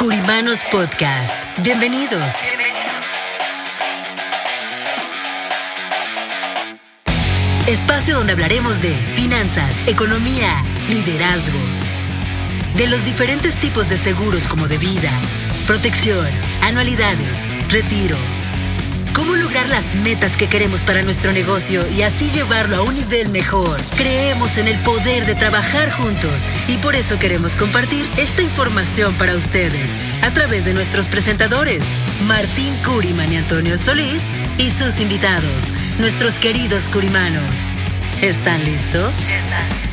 Curimanos 0.00 0.60
Podcast. 0.72 1.34
Bienvenidos. 1.62 2.32
Espacio 7.66 8.16
donde 8.16 8.32
hablaremos 8.32 8.80
de 8.80 8.94
finanzas, 9.14 9.76
economía, 9.86 10.64
liderazgo, 10.88 11.58
de 12.76 12.86
los 12.86 13.04
diferentes 13.04 13.54
tipos 13.56 13.90
de 13.90 13.98
seguros 13.98 14.48
como 14.48 14.68
de 14.68 14.78
vida, 14.78 15.10
protección, 15.66 16.26
anualidades, 16.62 17.46
retiro. 17.68 18.16
¿Cómo 19.14 19.34
lograr 19.34 19.68
las 19.68 19.94
metas 19.94 20.36
que 20.36 20.48
queremos 20.48 20.84
para 20.84 21.02
nuestro 21.02 21.32
negocio 21.32 21.86
y 21.90 22.02
así 22.02 22.30
llevarlo 22.30 22.76
a 22.76 22.82
un 22.82 22.94
nivel 22.94 23.28
mejor? 23.28 23.80
Creemos 23.96 24.56
en 24.58 24.68
el 24.68 24.78
poder 24.80 25.26
de 25.26 25.34
trabajar 25.34 25.90
juntos 25.90 26.44
y 26.68 26.78
por 26.78 26.94
eso 26.94 27.18
queremos 27.18 27.56
compartir 27.56 28.08
esta 28.16 28.42
información 28.42 29.14
para 29.14 29.34
ustedes 29.34 29.90
a 30.22 30.32
través 30.32 30.64
de 30.64 30.74
nuestros 30.74 31.08
presentadores, 31.08 31.82
Martín 32.26 32.74
Curiman 32.84 33.32
y 33.32 33.36
Antonio 33.36 33.76
Solís, 33.76 34.22
y 34.58 34.70
sus 34.70 35.00
invitados, 35.00 35.72
nuestros 35.98 36.38
queridos 36.38 36.88
curimanos. 36.88 37.42
¿Están 38.22 38.64
listos? 38.64 39.18
¿Están 39.18 39.68
listos? 39.68 39.89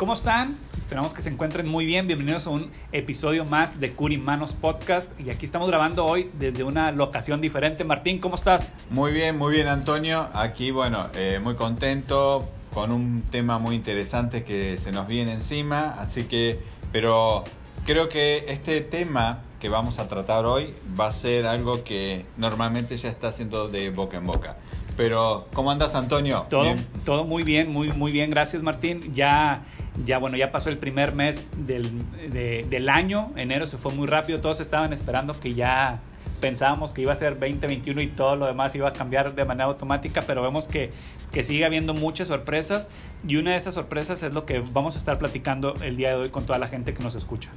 ¿Cómo 0.00 0.14
están? 0.14 0.56
Esperamos 0.78 1.12
que 1.12 1.20
se 1.20 1.28
encuentren 1.28 1.68
muy 1.68 1.84
bien. 1.84 2.06
Bienvenidos 2.06 2.46
a 2.46 2.50
un 2.50 2.70
episodio 2.90 3.44
más 3.44 3.80
de 3.80 3.92
Curimanos 3.92 4.54
Podcast. 4.54 5.10
Y 5.20 5.28
aquí 5.28 5.44
estamos 5.44 5.68
grabando 5.68 6.06
hoy 6.06 6.30
desde 6.38 6.64
una 6.64 6.90
locación 6.90 7.42
diferente. 7.42 7.84
Martín, 7.84 8.18
¿cómo 8.18 8.36
estás? 8.36 8.72
Muy 8.88 9.12
bien, 9.12 9.36
muy 9.36 9.52
bien, 9.52 9.68
Antonio. 9.68 10.30
Aquí, 10.32 10.70
bueno, 10.70 11.08
eh, 11.14 11.38
muy 11.42 11.54
contento 11.54 12.48
con 12.72 12.92
un 12.92 13.24
tema 13.30 13.58
muy 13.58 13.76
interesante 13.76 14.42
que 14.42 14.78
se 14.78 14.90
nos 14.90 15.06
viene 15.06 15.34
encima. 15.34 15.96
Así 16.00 16.24
que, 16.24 16.58
pero 16.92 17.44
creo 17.84 18.08
que 18.08 18.46
este 18.48 18.80
tema 18.80 19.40
que 19.60 19.68
vamos 19.68 19.98
a 19.98 20.08
tratar 20.08 20.46
hoy 20.46 20.72
va 20.98 21.08
a 21.08 21.12
ser 21.12 21.44
algo 21.44 21.84
que 21.84 22.24
normalmente 22.38 22.96
ya 22.96 23.10
está 23.10 23.28
haciendo 23.28 23.68
de 23.68 23.90
boca 23.90 24.16
en 24.16 24.26
boca. 24.26 24.56
Pero, 24.96 25.46
¿cómo 25.54 25.70
andas, 25.70 25.94
Antonio? 25.94 26.46
Todo, 26.50 26.74
todo 27.04 27.24
muy 27.24 27.42
bien, 27.42 27.72
muy, 27.72 27.90
muy 27.92 28.12
bien. 28.12 28.28
Gracias, 28.28 28.62
Martín. 28.62 29.14
Ya, 29.14 29.62
ya, 30.04 30.18
bueno, 30.18 30.36
ya 30.36 30.52
pasó 30.52 30.70
el 30.70 30.78
primer 30.78 31.14
mes 31.14 31.48
del, 31.56 31.90
del 32.30 32.88
año. 32.88 33.32
Enero 33.36 33.66
se 33.66 33.76
fue 33.76 33.92
muy 33.92 34.06
rápido. 34.06 34.40
Todos 34.40 34.60
estaban 34.60 34.92
esperando 34.92 35.38
que 35.38 35.54
ya 35.54 36.00
pensábamos 36.40 36.92
que 36.92 37.02
iba 37.02 37.12
a 37.12 37.16
ser 37.16 37.38
2021 37.38 38.00
y 38.00 38.06
todo 38.08 38.34
lo 38.34 38.46
demás 38.46 38.74
iba 38.74 38.88
a 38.88 38.92
cambiar 38.92 39.34
de 39.34 39.44
manera 39.44 39.66
automática, 39.66 40.22
pero 40.26 40.42
vemos 40.42 40.66
que, 40.66 40.90
que 41.32 41.44
sigue 41.44 41.64
habiendo 41.64 41.94
muchas 41.94 42.28
sorpresas 42.28 42.88
y 43.26 43.36
una 43.36 43.52
de 43.52 43.58
esas 43.58 43.74
sorpresas 43.74 44.22
es 44.22 44.32
lo 44.32 44.46
que 44.46 44.60
vamos 44.60 44.96
a 44.96 44.98
estar 44.98 45.18
platicando 45.18 45.74
el 45.82 45.96
día 45.96 46.10
de 46.10 46.14
hoy 46.16 46.28
con 46.30 46.44
toda 46.46 46.58
la 46.58 46.66
gente 46.66 46.94
que 46.94 47.02
nos 47.02 47.14
escucha. 47.14 47.50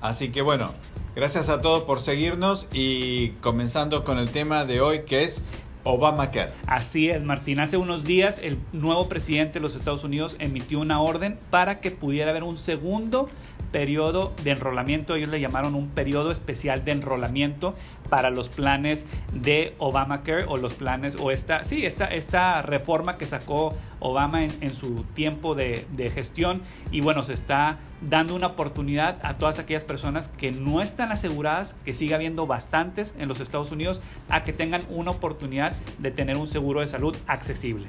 Así 0.00 0.30
que 0.30 0.42
bueno, 0.42 0.72
gracias 1.14 1.48
a 1.48 1.60
todos 1.60 1.82
por 1.82 2.00
seguirnos 2.00 2.66
y 2.72 3.30
comenzando 3.40 4.04
con 4.04 4.18
el 4.18 4.30
tema 4.30 4.64
de 4.64 4.80
hoy 4.80 5.02
que 5.02 5.24
es 5.24 5.42
Obamacare. 5.84 6.52
Así 6.66 7.10
es, 7.10 7.22
Martín. 7.22 7.60
Hace 7.60 7.76
unos 7.76 8.04
días 8.04 8.40
el 8.42 8.58
nuevo 8.72 9.08
presidente 9.08 9.54
de 9.54 9.60
los 9.60 9.74
Estados 9.74 10.04
Unidos 10.04 10.36
emitió 10.38 10.80
una 10.80 11.00
orden 11.00 11.36
para 11.50 11.80
que 11.80 11.90
pudiera 11.90 12.30
haber 12.30 12.44
un 12.44 12.58
segundo 12.58 13.28
periodo 13.72 14.32
de 14.44 14.52
enrolamiento. 14.52 15.16
Ellos 15.16 15.30
le 15.30 15.40
llamaron 15.40 15.74
un 15.74 15.88
periodo 15.88 16.30
especial 16.30 16.84
de 16.84 16.92
enrolamiento 16.92 17.74
para 18.08 18.30
los 18.30 18.48
planes 18.48 19.06
de 19.32 19.74
Obamacare 19.78 20.44
o 20.46 20.58
los 20.58 20.74
planes 20.74 21.16
o 21.18 21.30
esta, 21.30 21.64
sí, 21.64 21.86
esta, 21.86 22.06
esta 22.06 22.62
reforma 22.62 23.16
que 23.16 23.26
sacó 23.26 23.74
Obama 24.00 24.44
en, 24.44 24.74
su 24.74 25.04
tiempo 25.14 25.54
de, 25.54 26.10
gestión. 26.14 26.62
Y 26.90 27.00
bueno, 27.00 27.24
se 27.24 27.32
está 27.32 27.78
dando 28.02 28.34
una 28.34 28.48
oportunidad 28.48 29.18
a 29.22 29.38
todas 29.38 29.58
aquellas 29.58 29.84
personas 29.84 30.28
que 30.28 30.52
no 30.52 30.82
están 30.82 31.10
aseguradas, 31.10 31.74
que 31.84 31.94
siga 31.94 32.16
habiendo 32.16 32.46
bastantes 32.46 33.14
en 33.18 33.28
los 33.28 33.40
Estados 33.40 33.70
Unidos, 33.70 34.00
a 34.28 34.42
que 34.42 34.52
tengan 34.52 34.82
una 34.90 35.12
oportunidad 35.12 35.72
de 35.98 36.10
tener 36.10 36.36
un 36.36 36.48
seguro 36.48 36.80
de 36.80 36.88
salud 36.88 37.16
accesible. 37.26 37.88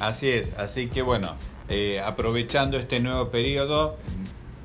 Así 0.00 0.28
es, 0.28 0.54
así 0.56 0.86
que 0.86 1.02
bueno, 1.02 1.34
eh, 1.68 2.00
aprovechando 2.00 2.78
este 2.78 3.00
nuevo 3.00 3.28
periodo, 3.28 3.96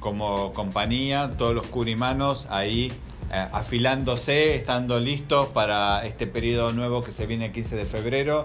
como 0.03 0.51
compañía, 0.51 1.31
todos 1.37 1.55
los 1.55 1.65
curimanos 1.67 2.45
ahí 2.49 2.91
eh, 3.31 3.47
afilándose, 3.53 4.53
estando 4.53 4.99
listos 4.99 5.47
para 5.47 6.05
este 6.05 6.27
periodo 6.27 6.73
nuevo 6.73 7.01
que 7.01 7.13
se 7.13 7.25
viene 7.25 7.45
el 7.45 7.51
15 7.53 7.77
de 7.77 7.85
febrero. 7.85 8.43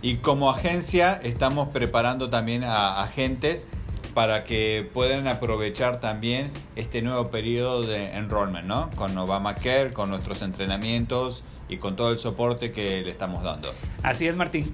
Y 0.00 0.16
como 0.16 0.50
agencia 0.50 1.20
estamos 1.22 1.68
preparando 1.68 2.30
también 2.30 2.64
a 2.64 3.02
agentes 3.02 3.66
para 4.14 4.44
que 4.44 4.88
puedan 4.94 5.28
aprovechar 5.28 6.00
también 6.00 6.50
este 6.74 7.02
nuevo 7.02 7.28
periodo 7.28 7.82
de 7.82 8.14
enrollment, 8.14 8.66
¿no? 8.66 8.88
Con 8.96 9.16
Obamacare, 9.18 9.92
con 9.92 10.08
nuestros 10.08 10.40
entrenamientos 10.40 11.44
y 11.68 11.76
con 11.76 11.96
todo 11.96 12.12
el 12.12 12.18
soporte 12.18 12.72
que 12.72 13.02
le 13.02 13.10
estamos 13.10 13.42
dando. 13.42 13.72
Así 14.02 14.26
es, 14.26 14.36
Martín 14.36 14.72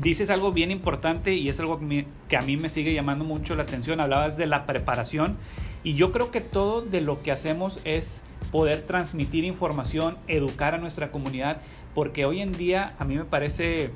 dices 0.00 0.30
algo 0.30 0.52
bien 0.52 0.70
importante 0.70 1.34
y 1.34 1.48
es 1.48 1.58
algo 1.60 1.80
que 2.28 2.36
a 2.36 2.42
mí 2.42 2.56
me 2.56 2.68
sigue 2.68 2.94
llamando 2.94 3.24
mucho 3.24 3.54
la 3.54 3.62
atención. 3.62 4.00
Hablabas 4.00 4.36
de 4.36 4.46
la 4.46 4.66
preparación 4.66 5.36
y 5.84 5.94
yo 5.94 6.12
creo 6.12 6.30
que 6.30 6.40
todo 6.40 6.82
de 6.82 7.00
lo 7.00 7.22
que 7.22 7.32
hacemos 7.32 7.80
es 7.84 8.22
poder 8.50 8.82
transmitir 8.82 9.44
información, 9.44 10.16
educar 10.28 10.74
a 10.74 10.78
nuestra 10.78 11.10
comunidad, 11.10 11.60
porque 11.94 12.24
hoy 12.24 12.40
en 12.40 12.52
día 12.52 12.94
a 12.98 13.04
mí 13.04 13.16
me 13.16 13.24
parece, 13.24 13.90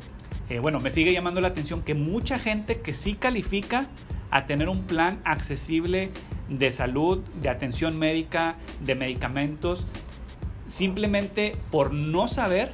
eh, 0.49 0.59
bueno, 0.61 0.81
me 0.81 0.91
sigue 0.91 1.13
llamando 1.13 1.41
la 1.41 1.49
atención 1.49 1.83
que 1.83 1.95
mucha 1.95 2.39
gente 2.39 2.81
que 2.81 2.95
sí 2.95 3.15
califica 3.15 3.87
a 4.31 4.47
tener 4.47 4.69
un 4.69 4.83
plan 4.83 5.21
accesible 5.25 6.11
de 6.49 6.73
salud, 6.73 7.19
de 7.41 7.49
atención 7.49 7.99
médica, 7.99 8.57
de 8.81 8.95
medicamentos, 8.95 9.87
simplemente 10.67 11.55
por 11.71 11.93
no 11.93 12.29
saber 12.29 12.73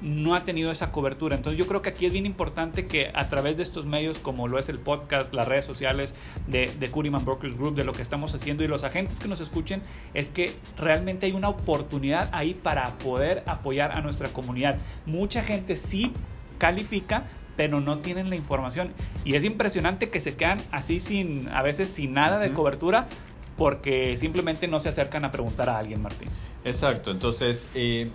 no 0.00 0.34
ha 0.34 0.44
tenido 0.44 0.70
esa 0.70 0.92
cobertura. 0.92 1.36
Entonces 1.36 1.58
yo 1.58 1.66
creo 1.66 1.82
que 1.82 1.90
aquí 1.90 2.06
es 2.06 2.12
bien 2.12 2.26
importante 2.26 2.86
que 2.86 3.10
a 3.14 3.28
través 3.28 3.56
de 3.56 3.62
estos 3.62 3.86
medios 3.86 4.18
como 4.18 4.48
lo 4.48 4.58
es 4.58 4.68
el 4.68 4.78
podcast, 4.78 5.34
las 5.34 5.48
redes 5.48 5.64
sociales 5.64 6.14
de, 6.46 6.72
de 6.78 6.90
Curiman 6.90 7.24
Brokers 7.24 7.56
Group, 7.56 7.74
de 7.74 7.84
lo 7.84 7.92
que 7.92 8.02
estamos 8.02 8.34
haciendo 8.34 8.62
y 8.64 8.68
los 8.68 8.84
agentes 8.84 9.20
que 9.20 9.28
nos 9.28 9.40
escuchen, 9.40 9.82
es 10.14 10.28
que 10.28 10.54
realmente 10.76 11.26
hay 11.26 11.32
una 11.32 11.48
oportunidad 11.48 12.28
ahí 12.32 12.54
para 12.54 12.98
poder 12.98 13.42
apoyar 13.46 13.92
a 13.92 14.00
nuestra 14.00 14.28
comunidad. 14.28 14.76
Mucha 15.06 15.42
gente 15.42 15.76
sí 15.76 16.12
califica, 16.58 17.24
pero 17.56 17.80
no 17.80 17.98
tienen 17.98 18.30
la 18.30 18.36
información. 18.36 18.92
Y 19.24 19.34
es 19.34 19.44
impresionante 19.44 20.10
que 20.10 20.20
se 20.20 20.36
quedan 20.36 20.58
así 20.70 21.00
sin, 21.00 21.48
a 21.48 21.62
veces 21.62 21.88
sin 21.88 22.12
nada 22.12 22.38
de 22.38 22.50
cobertura, 22.52 23.08
porque 23.56 24.16
simplemente 24.16 24.68
no 24.68 24.78
se 24.78 24.88
acercan 24.88 25.24
a 25.24 25.32
preguntar 25.32 25.68
a 25.68 25.78
alguien, 25.78 26.00
Martín. 26.00 26.28
Exacto, 26.64 27.10
entonces 27.10 27.66
eh, 27.74 28.10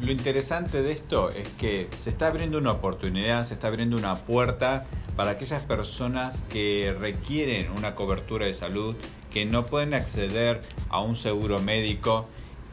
lo 0.00 0.12
interesante 0.12 0.82
de 0.82 0.92
esto 0.92 1.30
es 1.30 1.48
que 1.58 1.88
se 2.00 2.10
está 2.10 2.26
abriendo 2.28 2.58
una 2.58 2.72
oportunidad, 2.72 3.46
se 3.46 3.54
está 3.54 3.68
abriendo 3.68 3.96
una 3.96 4.16
puerta 4.16 4.86
para 5.16 5.30
aquellas 5.30 5.62
personas 5.62 6.42
que 6.48 6.94
requieren 6.98 7.70
una 7.70 7.94
cobertura 7.94 8.46
de 8.46 8.54
salud, 8.54 8.96
que 9.30 9.44
no 9.44 9.66
pueden 9.66 9.94
acceder 9.94 10.62
a 10.88 11.00
un 11.00 11.16
seguro 11.16 11.60
médico 11.60 12.28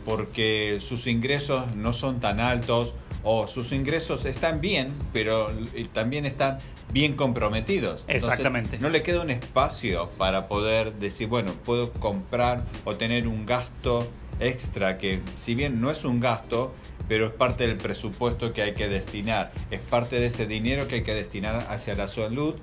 porque 0.06 0.80
sus 0.82 1.08
ingresos 1.08 1.76
no 1.76 1.94
son 1.94 2.20
tan 2.20 2.40
altos 2.40 2.94
o 3.24 3.48
sus 3.48 3.72
ingresos 3.72 4.26
están 4.26 4.62
bien, 4.62 4.94
pero 5.14 5.50
también 5.94 6.26
están 6.26 6.58
bien 6.92 7.14
comprometidos. 7.14 8.04
Exactamente. 8.08 8.80
no 8.80 8.90
le 8.90 9.04
queda 9.04 9.22
un 9.22 9.30
espacio 9.30 10.10
para 10.18 10.48
poder 10.48 10.94
decir, 10.94 11.28
bueno, 11.28 11.54
puedo 11.66 11.92
comprar 11.94 12.64
o 12.84 12.96
tener 12.96 13.28
un 13.28 13.46
gasto 13.46 14.08
extra 14.42 14.98
que 14.98 15.22
si 15.36 15.56
bien 15.56 15.80
no 15.80 15.92
es 15.92 16.04
un 16.04 16.20
gasto, 16.20 16.74
pero 17.08 17.28
es 17.28 17.32
parte 17.32 17.68
del 17.68 17.78
presupuesto 17.78 18.54
que 18.54 18.62
hay 18.62 18.74
que 18.74 18.88
destinar, 18.88 19.52
es 19.70 19.80
parte 19.80 20.20
de 20.20 20.26
ese 20.28 20.46
dinero 20.46 20.88
que 20.88 20.96
hay 20.96 21.04
que 21.04 21.14
destinar 21.14 21.68
hacia 21.70 21.96
la 21.96 22.08
salud, 22.08 22.56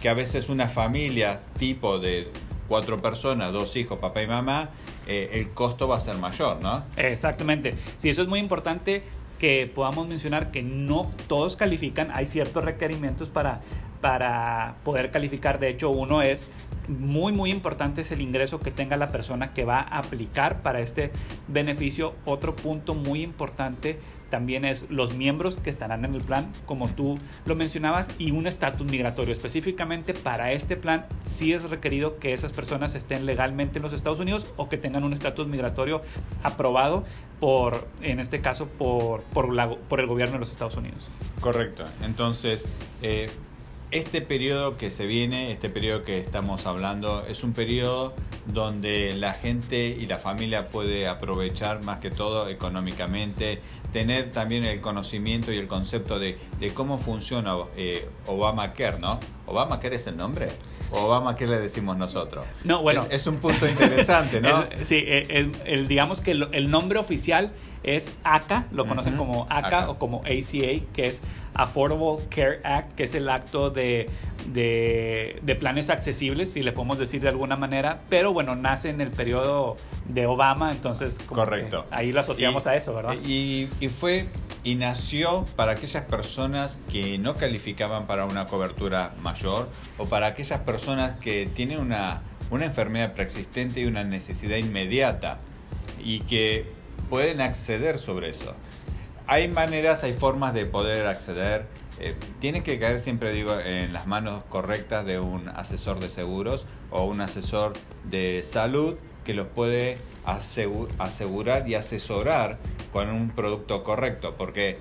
que 0.00 0.08
a 0.08 0.14
veces 0.14 0.48
una 0.48 0.68
familia 0.68 1.40
tipo 1.58 1.98
de 1.98 2.28
cuatro 2.68 3.00
personas, 3.00 3.52
dos 3.52 3.76
hijos, 3.76 3.98
papá 3.98 4.22
y 4.22 4.26
mamá, 4.26 4.70
eh, 5.06 5.30
el 5.34 5.48
costo 5.50 5.86
va 5.86 5.96
a 5.96 6.00
ser 6.00 6.16
mayor, 6.16 6.60
¿no? 6.62 6.84
Exactamente. 6.96 7.74
Sí, 7.98 8.08
eso 8.08 8.22
es 8.22 8.28
muy 8.28 8.40
importante 8.40 9.02
que 9.38 9.70
podamos 9.72 10.08
mencionar 10.08 10.50
que 10.50 10.62
no 10.62 11.10
todos 11.28 11.56
califican, 11.56 12.10
hay 12.12 12.26
ciertos 12.26 12.64
requerimientos 12.64 13.28
para, 13.28 13.60
para 14.00 14.76
poder 14.84 15.10
calificar. 15.10 15.58
De 15.58 15.68
hecho, 15.68 15.90
uno 15.90 16.22
es 16.22 16.48
muy, 16.88 17.32
muy 17.32 17.50
importante 17.50 18.02
es 18.02 18.12
el 18.12 18.20
ingreso 18.20 18.60
que 18.60 18.70
tenga 18.70 18.96
la 18.96 19.08
persona 19.08 19.52
que 19.52 19.64
va 19.64 19.80
a 19.80 19.98
aplicar 19.98 20.62
para 20.62 20.80
este 20.80 21.10
beneficio. 21.48 22.14
Otro 22.24 22.54
punto 22.56 22.94
muy 22.94 23.22
importante 23.22 23.98
también 24.30 24.64
es 24.64 24.90
los 24.90 25.14
miembros 25.14 25.56
que 25.56 25.70
estarán 25.70 26.04
en 26.04 26.14
el 26.14 26.22
plan, 26.22 26.52
como 26.66 26.88
tú 26.88 27.18
lo 27.44 27.54
mencionabas, 27.54 28.10
y 28.18 28.32
un 28.32 28.46
estatus 28.46 28.90
migratorio. 28.90 29.32
Específicamente 29.32 30.14
para 30.14 30.52
este 30.52 30.76
plan, 30.76 31.06
sí 31.24 31.52
es 31.52 31.62
requerido 31.64 32.18
que 32.18 32.32
esas 32.32 32.52
personas 32.52 32.94
estén 32.94 33.26
legalmente 33.26 33.78
en 33.78 33.82
los 33.82 33.92
Estados 33.92 34.18
Unidos 34.18 34.46
o 34.56 34.68
que 34.68 34.78
tengan 34.78 35.04
un 35.04 35.12
estatus 35.12 35.46
migratorio 35.46 36.02
aprobado 36.42 37.04
por, 37.40 37.86
en 38.02 38.18
este 38.18 38.40
caso, 38.40 38.66
por, 38.66 39.22
por, 39.22 39.78
por 39.88 40.00
el 40.00 40.06
gobierno 40.06 40.34
de 40.34 40.40
los 40.40 40.50
Estados 40.50 40.76
Unidos. 40.76 41.06
Correcto. 41.40 41.84
Entonces, 42.02 42.66
eh, 43.02 43.30
este 43.90 44.20
periodo 44.20 44.76
que 44.76 44.90
se 44.90 45.06
viene, 45.06 45.52
este 45.52 45.70
periodo 45.70 46.04
que 46.04 46.18
estamos 46.18 46.66
hablando, 46.66 47.24
es 47.26 47.44
un 47.44 47.52
periodo 47.52 48.14
donde 48.46 49.12
la 49.14 49.34
gente 49.34 49.88
y 49.88 50.06
la 50.06 50.18
familia 50.18 50.68
puede 50.68 51.06
aprovechar 51.06 51.82
más 51.82 52.00
que 52.00 52.10
todo 52.10 52.48
económicamente, 52.48 53.60
tener 53.96 54.30
también 54.30 54.64
el 54.64 54.82
conocimiento 54.82 55.50
y 55.54 55.56
el 55.56 55.68
concepto 55.68 56.18
de, 56.18 56.36
cómo 56.74 56.98
funciona 56.98 57.54
eh, 57.78 58.06
Obamacare, 58.26 58.98
¿no? 58.98 59.18
¿Obamacare 59.46 59.96
es 59.96 60.06
el 60.06 60.18
nombre? 60.18 60.48
¿O 60.90 61.06
Obamacare 61.06 61.52
le 61.52 61.60
decimos 61.60 61.96
nosotros? 61.96 62.44
No, 62.62 62.82
bueno. 62.82 63.06
Es, 63.08 63.26
un 63.26 63.38
punto 63.38 63.66
interesante, 63.66 64.42
¿no? 64.42 64.66
sí, 64.84 65.02
el, 65.06 65.88
digamos 65.88 66.20
que 66.20 66.32
el, 66.32 66.70
nombre 66.70 66.98
oficial 66.98 67.52
es 67.84 68.14
ACA, 68.22 68.66
lo 68.70 68.86
conocen 68.86 69.16
como 69.16 69.46
ACA, 69.48 69.88
o 69.88 69.98
como 69.98 70.18
ACA, 70.26 70.84
que 70.92 71.06
es 71.06 71.22
Affordable 71.54 72.22
Care 72.28 72.60
Act, 72.64 72.96
que 72.96 73.04
es 73.04 73.14
el 73.14 73.30
acto 73.30 73.70
de, 73.70 74.10
de, 74.52 75.56
planes 75.58 75.90
accesibles, 75.90 76.52
si 76.52 76.62
le 76.62 76.72
podemos 76.72 76.98
decir 76.98 77.20
de 77.22 77.28
alguna 77.28 77.56
manera, 77.56 78.00
pero 78.08 78.32
bueno, 78.32 78.56
nace 78.56 78.90
en 78.90 79.00
el 79.00 79.10
periodo 79.10 79.76
de 80.06 80.26
Obama, 80.26 80.70
entonces 80.70 81.18
Correcto. 81.26 81.86
ahí 81.90 82.12
lo 82.12 82.20
asociamos 82.20 82.66
a 82.66 82.76
eso, 82.76 82.94
¿verdad? 82.94 83.14
Y, 83.24 83.68
y 83.80 83.88
fue 83.88 84.26
y 84.66 84.74
nació 84.74 85.44
para 85.54 85.72
aquellas 85.72 86.04
personas 86.06 86.80
que 86.90 87.18
no 87.18 87.36
calificaban 87.36 88.08
para 88.08 88.24
una 88.24 88.48
cobertura 88.48 89.12
mayor 89.22 89.68
o 89.96 90.06
para 90.06 90.26
aquellas 90.26 90.60
personas 90.60 91.14
que 91.20 91.46
tienen 91.46 91.78
una, 91.78 92.22
una 92.50 92.64
enfermedad 92.64 93.14
preexistente 93.14 93.80
y 93.80 93.84
una 93.84 94.02
necesidad 94.02 94.56
inmediata 94.56 95.38
y 96.02 96.18
que 96.20 96.66
pueden 97.08 97.40
acceder 97.40 97.98
sobre 97.98 98.30
eso. 98.30 98.54
Hay 99.28 99.46
maneras, 99.46 100.02
hay 100.02 100.12
formas 100.12 100.52
de 100.52 100.66
poder 100.66 101.06
acceder. 101.06 101.66
Eh, 101.98 102.14
tiene 102.40 102.62
que 102.62 102.78
caer, 102.78 103.00
siempre 103.00 103.32
digo, 103.32 103.58
en 103.58 103.92
las 103.92 104.06
manos 104.06 104.44
correctas 104.48 105.06
de 105.06 105.18
un 105.18 105.48
asesor 105.48 106.00
de 106.00 106.10
seguros 106.10 106.66
o 106.90 107.04
un 107.04 107.20
asesor 107.20 107.72
de 108.04 108.42
salud 108.44 108.96
que 109.24 109.34
los 109.34 109.48
puede 109.48 109.98
asegurar 110.24 111.68
y 111.68 111.74
asesorar 111.74 112.58
con 112.92 113.10
un 113.10 113.30
producto 113.30 113.82
correcto. 113.82 114.36
Porque 114.36 114.78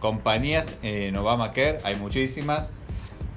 compañías 0.00 0.76
en 0.82 1.16
Obamacare 1.16 1.78
hay 1.84 1.96
muchísimas, 1.96 2.72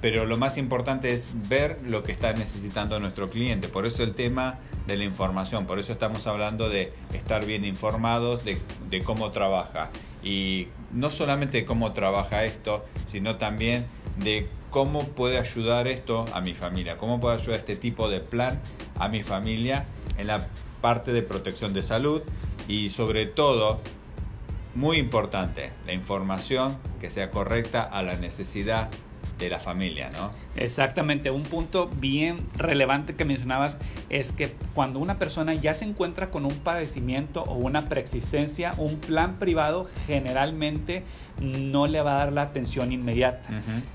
pero 0.02 0.26
lo 0.26 0.38
más 0.38 0.58
importante 0.58 1.14
es 1.14 1.28
ver 1.50 1.80
lo 1.84 2.04
que 2.04 2.12
está 2.12 2.34
necesitando 2.34 3.00
nuestro 3.00 3.30
cliente. 3.30 3.68
Por 3.68 3.86
eso 3.86 4.04
el 4.04 4.14
tema 4.14 4.60
de 4.86 4.98
la 4.98 5.04
información, 5.04 5.66
por 5.66 5.80
eso 5.80 5.94
estamos 5.94 6.28
hablando 6.28 6.70
de 6.70 6.94
estar 7.14 7.46
bien 7.46 7.66
informados 7.66 8.44
de, 8.46 8.60
cómo 9.04 9.32
trabaja. 9.32 9.90
Y 10.24 10.68
no 10.96 11.10
solamente 11.10 11.60
de 11.60 11.66
cómo 11.66 11.92
trabaja 11.92 12.46
esto, 12.46 12.86
sino 13.08 13.36
también 13.36 13.86
de 14.18 14.48
cómo 14.72 15.04
puede 15.04 15.38
ayudar 15.38 15.88
esto 15.88 16.26
a 16.34 16.42
mi 16.42 16.54
familia, 16.54 16.98
cómo 16.98 17.20
puede 17.20 17.36
ayudar 17.36 17.60
este 17.60 17.76
tipo 17.76 18.10
de 18.10 18.22
plan 18.22 18.62
a 18.98 19.10
mi 19.10 19.22
familia 19.22 19.86
en 20.18 20.28
la 20.28 20.48
parte 20.82 21.12
de 21.12 21.22
protección 21.22 21.74
de 21.74 21.84
salud 21.84 22.22
y 22.68 22.90
sobre 22.90 23.26
todo 23.26 23.82
muy 24.74 24.98
importante, 24.98 25.72
la 25.86 25.94
información 25.94 26.78
que 27.00 27.10
sea 27.10 27.30
correcta 27.30 27.84
a 27.84 28.02
la 28.02 28.16
necesidad 28.16 28.90
de 29.38 29.50
la 29.50 29.60
familia, 29.60 30.10
¿no? 30.12 30.32
Exactamente, 30.56 31.32
un 31.32 31.44
punto 31.44 31.90
bien 32.00 32.40
relevante 32.58 33.16
que 33.16 33.26
mencionabas 33.26 33.78
es 34.10 34.32
que 34.32 34.54
cuando 34.74 35.00
una 35.00 35.20
persona 35.20 35.54
ya 35.54 35.74
se 35.74 35.86
encuentra 35.86 36.30
con 36.30 36.46
un 36.46 36.56
padecimiento 36.56 37.44
o 37.44 37.56
una 37.56 37.90
preexistencia, 37.90 38.74
un 38.78 38.98
plan 38.98 39.36
privado 39.38 39.88
generalmente 40.08 41.04
no 41.42 41.88
le 41.88 42.02
va 42.02 42.16
a 42.16 42.18
dar 42.26 42.34
la 42.34 42.44
atención 42.44 42.92
inmediata. 42.92 43.50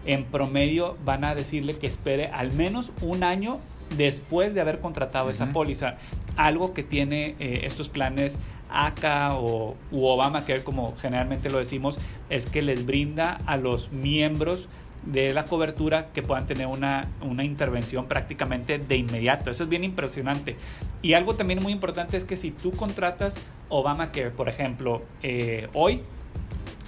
En 0.04 0.24
promedio 0.24 0.96
van 1.04 1.24
a 1.24 1.34
decirle 1.34 1.76
que 1.76 1.86
espere 1.86 2.28
al 2.28 2.52
menos 2.52 2.92
un 3.00 3.24
año 3.24 3.58
después 3.96 4.54
de 4.54 4.60
haber 4.60 4.80
contratado 4.80 5.30
esa 5.30 5.46
póliza. 5.46 5.96
Algo 6.36 6.74
que 6.74 6.82
tiene 6.82 7.34
eh, 7.38 7.62
estos 7.64 7.88
planes 7.88 8.38
ACA 8.72 9.34
o 9.34 9.76
Obamacare, 9.90 10.62
como 10.62 10.94
generalmente 10.96 11.50
lo 11.50 11.58
decimos, 11.58 11.98
es 12.28 12.46
que 12.46 12.62
les 12.62 12.86
brinda 12.86 13.38
a 13.46 13.56
los 13.56 13.90
miembros 13.90 14.68
de 15.04 15.32
la 15.32 15.44
cobertura 15.44 16.08
que 16.12 16.22
puedan 16.22 16.46
tener 16.46 16.66
una, 16.66 17.08
una, 17.22 17.44
intervención 17.44 18.06
prácticamente 18.06 18.78
de 18.78 18.96
inmediato. 18.96 19.50
Eso 19.50 19.64
es 19.64 19.68
bien 19.68 19.84
impresionante. 19.84 20.56
Y 21.02 21.14
algo 21.14 21.34
también 21.34 21.62
muy 21.62 21.72
importante 21.72 22.16
es 22.16 22.24
que 22.24 22.36
si 22.36 22.50
tú 22.50 22.72
contratas 22.72 23.36
Obamacare, 23.68 24.30
por 24.30 24.48
ejemplo, 24.48 25.02
eh, 25.22 25.68
hoy, 25.72 26.02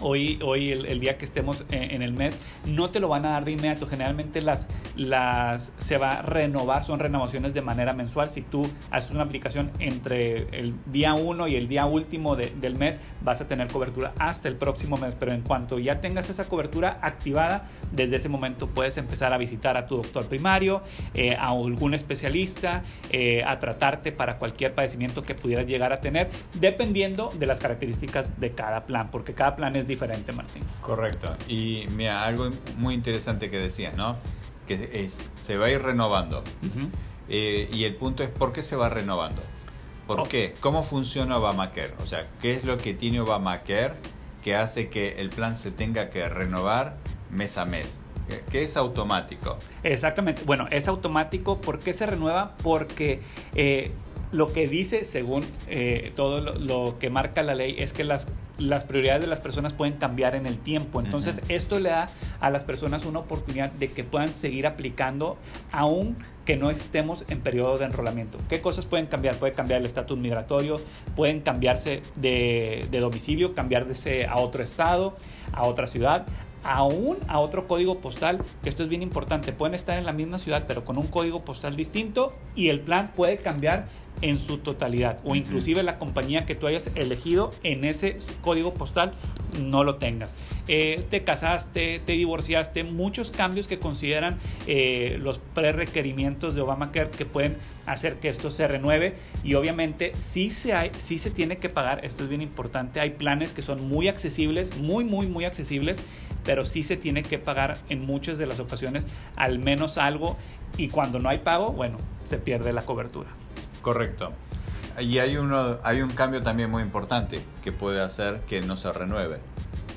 hoy, 0.03 0.39
hoy 0.43 0.73
el, 0.73 1.01
día 1.01 1.17
que 1.17 1.25
estemos 1.25 1.65
en, 1.71 2.03
el 2.03 2.13
mes, 2.13 2.39
no 2.67 2.91
te 2.91 3.01
lo 3.01 3.09
van 3.09 3.25
a 3.25 3.31
dar 3.31 3.45
de 3.45 3.53
inmediato. 3.53 3.87
Generalmente 3.87 4.43
las, 4.43 4.69
las 4.97 5.73
se 5.79 5.97
va 5.97 6.11
a 6.11 6.23
renovar, 6.23 6.85
son 6.85 6.99
renovaciones 6.99 7.55
de 7.55 7.63
manera 7.63 7.93
mensual. 7.93 8.31
Si 8.31 8.43
tú 8.43 8.69
haces 8.91 9.11
una 9.11 9.23
aplicación 9.23 9.71
entre 9.79 10.59
el 10.59 10.75
día 10.87 11.15
1 11.15 11.49
y 11.49 11.57
el 11.57 11.69
día 11.69 11.87
último 11.87 12.37
del 12.37 12.77
mes, 12.77 13.01
vas 13.23 13.41
a 13.41 13.49
tener 13.49 13.69
cobertura 13.69 14.13
hasta 14.19 14.49
el 14.49 14.57
próximo 14.57 14.97
mes. 14.97 15.15
Pero 15.15 15.33
en 15.33 15.43
cuanto 15.43 15.79
ya 15.79 16.01
tengas 16.01 16.29
esa 16.31 16.45
cobertura 16.45 16.99
activada, 17.03 17.69
desde 17.93 18.17
ese 18.17 18.29
momento 18.29 18.67
puedes 18.67 18.97
empezar 18.97 19.33
a 19.33 19.39
visitar 19.39 19.77
a 19.77 19.87
tu 19.87 19.97
doctor 19.97 20.27
primario, 20.27 20.83
eh, 21.15 21.37
a 21.37 21.49
algún 21.49 21.95
especialista, 21.95 22.83
eh, 23.11 23.43
a 23.45 23.61
tratarte 23.61 24.13
para 24.13 24.39
cualquier 24.39 24.75
padecimiento 24.75 25.23
que 25.23 25.35
pudieras 25.35 25.67
llegar 25.67 25.93
a 25.93 26.01
tener, 26.01 26.31
dependiendo 26.55 27.31
de 27.39 27.47
las 27.47 27.61
características 27.61 28.41
de 28.41 28.53
cada 28.53 28.87
plan, 28.87 29.11
porque 29.11 29.35
cada 29.35 29.57
plan 29.57 29.77
es 29.77 29.87
diferente, 29.93 30.33
Martín. 30.33 30.63
Correcto. 30.81 31.37
Y 31.49 31.87
mira, 31.97 32.25
algo 32.25 32.51
muy 32.77 32.95
interesante 32.95 33.51
que 33.51 33.59
decías, 33.59 33.97
¿no? 33.97 34.17
Que 34.67 35.05
es, 35.05 35.29
se 35.43 35.57
va 35.57 35.67
a 35.67 35.71
ir 35.71 35.83
renovando. 35.83 36.43
Eh, 37.29 37.69
y 37.73 37.85
el 37.85 37.95
punto 37.97 38.23
es, 38.23 38.31
¿por 38.31 38.53
qué 38.53 38.63
se 38.63 38.77
va 38.77 38.89
renovando? 38.89 39.43
¿Por 40.07 40.21
oh. 40.21 40.23
qué? 40.25 40.55
¿Cómo 40.61 40.83
funciona 40.83 41.37
Obamacare? 41.37 41.95
O 42.03 42.07
sea, 42.07 42.29
¿qué 42.41 42.55
es 42.55 42.65
lo 42.65 42.79
que 42.79 42.95
tiene 42.95 43.21
Obamacare 43.21 43.95
que 44.43 44.57
hace 44.57 44.89
que 44.89 45.21
el 45.21 45.31
plan 45.31 45.57
se 45.57 45.71
tenga 45.71 46.11
que 46.11 46.29
renovar 46.29 46.97
mes 47.31 47.57
a 47.59 47.65
mes? 47.65 47.99
que 48.51 48.63
es 48.63 48.77
automático. 48.77 49.59
Exactamente. 49.83 50.43
Bueno, 50.45 50.67
es 50.71 50.89
automático. 50.89 51.61
¿Por 51.61 51.79
qué 51.81 51.93
se 51.93 52.07
renueva? 52.07 52.55
Porque 52.63 53.21
eh, 53.55 53.91
lo 54.33 54.53
que 54.53 54.67
dice, 54.67 55.05
según 55.05 55.45
eh, 55.69 56.13
todo 56.17 56.41
lo, 56.41 56.99
que 56.99 57.11
marca 57.11 57.43
la 57.43 57.55
ley, 57.55 57.77
es 57.79 57.93
que 57.93 58.03
las, 58.03 58.27
las 58.59 58.85
prioridades 58.85 59.21
de 59.21 59.27
las 59.27 59.41
personas 59.41 59.75
pueden 59.75 59.95
cambiar 59.95 60.35
en 60.35 60.47
el 60.47 60.59
tiempo. 60.59 61.01
Entonces, 61.01 61.43
esto 61.49 61.79
le 61.79 61.91
da 61.91 62.09
a 62.41 62.51
las 62.51 62.65
personas 62.65 63.05
una 63.05 63.21
oportunidad 63.21 63.71
de 63.73 63.93
que 63.93 64.05
puedan 64.05 64.33
seguir 64.33 64.67
aplicando 64.67 65.37
aún 65.71 66.17
que 66.47 66.57
no 66.57 66.71
estemos 66.71 67.25
en 67.29 67.41
periodo 67.41 67.79
de 67.79 67.85
enrolamiento. 67.85 68.39
¿Qué 68.49 68.61
cosas 68.61 68.87
pueden 68.87 69.07
cambiar? 69.07 69.37
Puede 69.37 69.53
cambiar 69.53 69.81
el 69.81 69.87
estatus 69.87 70.19
migratorio, 70.19 70.81
pueden 71.15 71.41
cambiarse 71.41 72.03
de, 72.17 72.89
de 72.91 73.01
domicilio, 73.01 73.55
cambiarse 73.55 74.27
a 74.27 74.39
otro 74.39 74.65
estado, 74.65 75.17
a 75.53 75.65
otra 75.65 75.87
ciudad 75.87 76.27
aún 76.65 77.19
a 77.29 77.41
otro 77.41 77.67
código 77.67 77.99
postal, 77.99 78.39
que 78.63 78.69
esto 78.69 78.85
es 78.85 78.89
bien 78.89 79.03
importante, 79.03 79.53
pueden 79.53 79.75
estar 79.75 79.99
en 79.99 80.05
la 80.05 80.13
misma 80.13 80.39
ciudad 80.39 80.65
pero 80.67 80.85
con 80.85 80.99
un 80.99 81.07
código 81.07 81.45
postal 81.45 81.77
distinto 81.77 82.33
y 82.55 82.69
el 82.69 82.81
plan 82.81 83.11
puede 83.15 83.39
cambiar 83.39 83.87
en 84.23 84.39
su 84.39 84.59
totalidad 84.59 85.19
o 85.25 85.35
inclusive 85.35 85.83
la 85.83 85.99
compañía 85.99 86.47
que 86.47 86.55
tú 86.55 86.67
hayas 86.67 86.89
elegido 86.95 87.51
en 87.63 87.85
ese 87.85 88.19
código 88.41 88.73
postal 88.73 89.13
no 89.61 89.85
lo 89.85 89.97
tengas. 89.97 90.35
Eh, 90.69 91.05
te 91.11 91.25
casaste, 91.25 92.01
te 92.05 92.13
divorciaste, 92.13 92.85
muchos 92.85 93.31
cambios 93.31 93.67
que 93.67 93.79
consideran 93.79 94.39
eh, 94.67 95.19
los 95.21 95.39
pre-requerimientos 95.39 96.55
de 96.55 96.63
Obamacare 96.63 97.11
que 97.11 97.27
pueden 97.27 97.57
hacer 97.85 98.17
que 98.17 98.29
esto 98.29 98.51
se 98.51 98.67
renueve 98.69 99.15
y 99.43 99.55
obviamente 99.55 100.13
sí 100.19 100.51
se, 100.51 100.73
hay, 100.73 100.93
sí 100.99 101.19
se 101.19 101.31
tiene 101.31 101.57
que 101.57 101.69
pagar, 101.69 102.05
esto 102.05 102.25
es 102.25 102.31
bien 102.31 102.43
importante, 102.43 103.01
hay 103.01 103.11
planes 103.11 103.53
que 103.53 103.63
son 103.63 103.89
muy 103.89 104.09
accesibles, 104.09 104.79
muy, 104.79 105.05
muy, 105.05 105.27
muy 105.27 105.45
accesibles, 105.45 106.01
pero 106.45 106.65
sí 106.65 106.83
se 106.83 106.97
tiene 106.97 107.23
que 107.23 107.39
pagar 107.39 107.79
en 107.89 108.07
muchas 108.07 108.39
de 108.39 108.47
las 108.47 108.61
ocasiones 108.61 109.07
al 109.37 109.59
menos 109.59 109.99
algo 109.99 110.37
y 110.79 110.89
cuando 110.89 111.19
no 111.19 111.29
hay 111.29 111.39
pago, 111.39 111.73
bueno, 111.73 111.99
se 112.27 112.39
pierde 112.39 112.73
la 112.73 112.83
cobertura. 112.83 113.42
Correcto. 113.83 114.33
Y 114.99 115.19
hay, 115.19 115.37
uno, 115.37 115.79
hay 115.85 116.03
un 116.03 116.11
cambio 116.11 116.43
también 116.43 116.71
muy 116.71 116.83
importante 116.83 117.41
que 117.63 117.73
puede 117.73 118.01
hacer 118.03 118.41
que 118.47 118.61
no 118.61 118.77
se 118.77 118.93
renueve, 118.93 119.39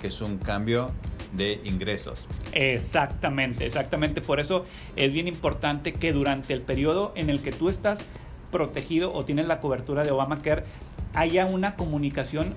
que 0.01 0.07
es 0.07 0.21
un 0.21 0.37
cambio 0.37 0.91
de 1.33 1.59
ingresos. 1.65 2.27
Exactamente, 2.53 3.65
exactamente. 3.65 4.21
Por 4.21 4.39
eso 4.39 4.65
es 4.95 5.11
bien 5.11 5.27
importante 5.27 5.93
que 5.93 6.13
durante 6.13 6.53
el 6.53 6.61
periodo 6.61 7.11
en 7.15 7.29
el 7.29 7.41
que 7.41 7.51
tú 7.51 7.69
estás 7.69 8.01
protegido 8.51 9.11
o 9.13 9.25
tienes 9.25 9.47
la 9.47 9.59
cobertura 9.59 10.03
de 10.03 10.11
Obamacare, 10.11 10.63
haya 11.13 11.45
una 11.45 11.75
comunicación 11.75 12.53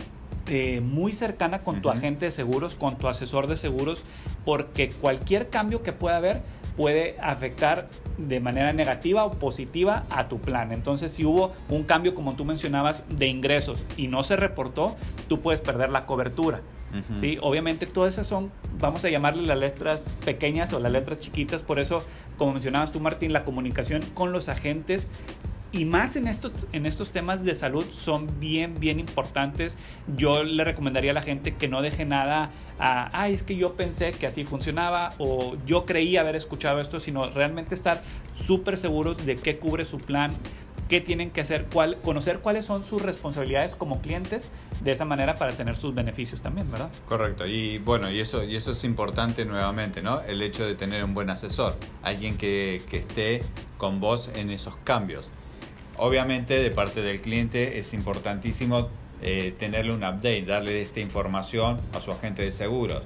eh, 0.47 0.81
muy 0.81 1.13
cercana 1.13 1.61
con 1.61 1.83
tu 1.83 1.91
agente 1.91 2.27
de 2.27 2.33
seguros, 2.33 2.75
con 2.75 2.97
tu 2.97 3.09
asesor 3.09 3.49
de 3.49 3.57
seguros, 3.57 4.05
porque 4.45 4.91
cualquier 4.91 5.51
cambio 5.51 5.83
que 5.83 5.93
pueda 5.93 6.17
haber 6.17 6.43
puede 6.79 7.17
afectar 7.21 7.89
de 8.19 8.39
manera 8.39 8.73
negativa 8.73 9.25
o 9.25 9.33
positiva 9.33 10.05
a 10.11 10.29
tu 10.29 10.39
plan. 10.39 10.71
Entonces, 10.71 11.11
si 11.11 11.25
hubo 11.25 11.53
un 11.69 11.83
cambio, 11.83 12.15
como 12.15 12.37
tú 12.37 12.45
mencionabas, 12.45 13.03
de 13.09 13.27
ingresos 13.27 13.85
y 13.97 14.07
no 14.07 14.23
se 14.23 14.37
reportó, 14.37 14.97
tú 15.29 15.41
puedes 15.41 15.61
perder 15.61 15.91
la 15.91 16.07
cobertura. 16.07 16.61
Ujú. 16.93 17.19
¿sí? 17.19 17.37
Obviamente 17.43 17.87
todas 17.87 18.15
esas 18.15 18.29
son, 18.29 18.53
vamos 18.79 19.05
a 19.05 19.11
llamarle 19.11 19.45
las 19.45 19.59
letras 19.59 20.17
pequeñas 20.25 20.73
o 20.73 20.79
las 20.79 20.93
letras 20.93 21.19
chiquitas, 21.21 21.63
por 21.63 21.81
eso, 21.81 22.05
como 22.37 22.53
mencionabas 22.53 22.93
tú, 22.93 23.01
Martín, 23.01 23.33
la 23.33 23.45
comunicación 23.45 24.01
con 24.15 24.31
los 24.31 24.49
agentes 24.49 25.09
y 25.71 25.85
más 25.85 26.17
en 26.17 26.27
estos, 26.29 26.67
en 26.73 26.87
estos 26.87 27.11
temas 27.11 27.45
de 27.45 27.55
salud 27.55 27.85
son 27.93 28.41
bien, 28.41 28.81
bien 28.81 28.99
importantes. 29.01 29.77
Yo 30.17 30.43
le 30.43 30.65
recomendaría 30.65 31.11
a 31.11 31.15
la 31.15 31.23
gente 31.23 31.55
que 31.55 31.69
no 31.69 31.83
deje 31.83 32.05
nada 32.05 32.51
a, 32.79 33.11
ay, 33.13 33.35
es 33.35 33.43
que 33.43 33.57
yo 33.57 33.75
pensé 33.75 34.13
que 34.13 34.27
así 34.27 34.45
funcionaba 34.45 35.13
o 35.19 35.57
yo 35.67 35.85
creí 35.85 36.17
haber 36.17 36.37
escuchado 36.37 36.81
esto, 36.81 37.01
sino 37.01 37.29
realmente 37.31 37.75
estar 37.75 38.03
súper 38.35 38.79
seguros 38.79 39.27
de 39.27 39.37
qué 39.37 39.59
cubre 39.59 39.85
su 39.85 39.99
plan, 39.99 40.31
qué 40.89 41.03
tienen 41.03 41.31
que 41.31 41.43
hacer, 41.43 41.67
cuál, 41.73 41.99
conocer 42.01 42.39
cuáles 42.39 42.65
son 42.65 42.85
sus 42.85 43.03
responsabilidades 43.03 43.75
como 43.75 44.01
clientes, 44.01 44.49
de 44.81 44.93
esa 44.93 45.05
manera 45.05 45.35
para 45.35 45.53
tener 45.53 45.77
sus 45.77 45.95
beneficios 45.95 46.41
también, 46.41 46.71
¿verdad? 46.71 46.89
Correcto, 47.09 47.47
y 47.47 47.79
bueno, 47.79 48.11
y 48.11 48.21
eso, 48.21 48.43
y 48.45 48.57
eso 48.57 48.71
es 48.71 48.85
importante 48.85 49.45
nuevamente, 49.45 50.01
¿no? 50.01 50.23
El 50.23 50.41
hecho 50.41 50.65
de 50.65 50.75
tener 50.77 51.05
un 51.05 51.13
buen 51.15 51.29
asesor, 51.29 51.77
alguien 52.03 52.39
que, 52.39 52.83
que 52.89 52.99
esté 52.99 53.43
con 53.77 54.01
vos 54.01 54.31
en 54.35 54.51
esos 54.51 54.77
cambios. 54.77 55.29
Obviamente, 55.99 56.55
de 56.61 56.71
parte 56.71 57.03
del 57.03 57.21
cliente 57.21 57.79
es 57.79 57.93
importantísimo 57.93 58.89
eh, 59.21 59.53
tenerle 59.59 59.93
un 59.93 60.05
update, 60.05 60.45
darle 60.45 60.83
esta 60.83 61.01
información 61.01 61.81
a 61.93 62.01
su 62.01 62.13
agente 62.13 62.43
de 62.43 62.53
seguros. 62.53 63.03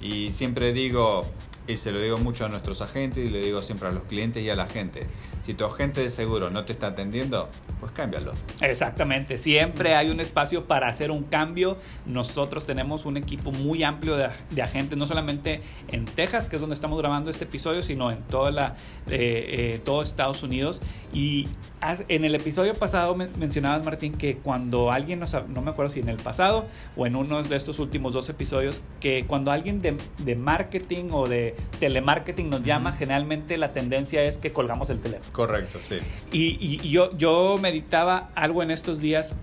Y 0.00 0.32
siempre 0.32 0.72
digo, 0.72 1.24
y 1.68 1.76
se 1.76 1.92
lo 1.92 2.00
digo 2.00 2.18
mucho 2.18 2.44
a 2.44 2.48
nuestros 2.48 2.82
agentes 2.82 3.24
y 3.24 3.30
le 3.30 3.40
digo 3.40 3.62
siempre 3.62 3.88
a 3.88 3.92
los 3.92 4.02
clientes 4.04 4.42
y 4.42 4.50
a 4.50 4.56
la 4.56 4.66
gente, 4.66 5.06
si 5.42 5.54
tu 5.54 5.64
agente 5.64 6.00
de 6.00 6.10
seguro 6.10 6.50
no 6.50 6.64
te 6.64 6.72
está 6.72 6.88
atendiendo, 6.88 7.48
pues 7.80 7.92
cámbialo. 7.92 8.32
Exactamente, 8.60 9.38
siempre 9.38 9.94
hay 9.94 10.10
un 10.10 10.20
espacio 10.20 10.64
para 10.66 10.88
hacer 10.88 11.10
un 11.10 11.24
cambio. 11.24 11.76
Nosotros 12.06 12.64
tenemos 12.64 13.04
un 13.04 13.16
equipo 13.16 13.50
muy 13.52 13.82
amplio 13.82 14.16
de, 14.16 14.28
de 14.50 14.62
agentes, 14.62 14.96
no 14.96 15.06
solamente 15.06 15.60
en 15.88 16.04
Texas, 16.04 16.46
que 16.46 16.56
es 16.56 16.60
donde 16.60 16.74
estamos 16.74 16.98
grabando 16.98 17.30
este 17.30 17.44
episodio, 17.44 17.82
sino 17.82 18.10
en 18.10 18.22
toda 18.22 18.50
la, 18.50 18.76
eh, 19.08 19.74
eh, 19.74 19.80
todo 19.84 20.02
Estados 20.02 20.42
Unidos. 20.42 20.80
Y 21.12 21.48
has- 21.80 22.04
en 22.08 22.24
el 22.24 22.34
episodio 22.34 22.74
pasado 22.74 23.14
men- 23.14 23.30
mencionabas, 23.38 23.84
Martín, 23.84 24.12
que 24.14 24.36
cuando 24.36 24.90
alguien 24.92 25.18
nos, 25.20 25.34
no 25.48 25.60
me 25.60 25.70
acuerdo 25.72 25.92
si 25.92 26.00
en 26.00 26.08
el 26.08 26.16
pasado 26.16 26.66
o 26.96 27.06
en 27.06 27.16
uno 27.16 27.42
de 27.42 27.56
estos 27.56 27.78
últimos 27.80 28.12
dos 28.12 28.28
episodios, 28.28 28.82
que 29.00 29.24
cuando 29.26 29.50
alguien 29.50 29.82
de, 29.82 29.96
de 30.18 30.36
marketing 30.36 31.06
o 31.12 31.26
de 31.28 31.56
telemarketing 31.80 32.48
nos 32.48 32.62
llama, 32.62 32.92
generalmente 32.92 33.56
la 33.58 33.72
tendencia 33.72 34.22
es 34.22 34.38
que 34.38 34.52
colgamos 34.52 34.88
el 34.90 35.00
teléfono. 35.00 35.31
Correcto, 35.32 35.78
sí. 35.82 35.96
Y, 36.30 36.58
y- 36.60 36.90
yo, 36.90 37.16
yo 37.16 37.56
meditaba 37.60 38.30
algo 38.34 38.62
en 38.62 38.70
estos 38.70 39.00
días 39.00 39.34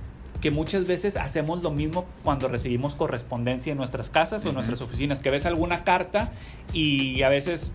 que 0.41 0.51
muchas 0.51 0.88
veces 0.88 1.17
hacemos 1.17 1.62
lo 1.63 1.72
mismo 1.72 2.05
cuando 2.24 2.48
recibimos 2.48 2.96
correspondencia 2.96 3.72
en 3.72 3.77
nuestras 3.77 4.10
casas 4.10 4.46
o 4.46 4.50
en 4.50 4.55
nuestras 4.55 4.79
oficinas, 4.81 5.19
que 5.19 5.29
ves 5.29 5.46
alguna 5.46 5.84
carta 5.84 6.31
y 6.72 7.24
a 7.24 7.29
veces 7.29 7.72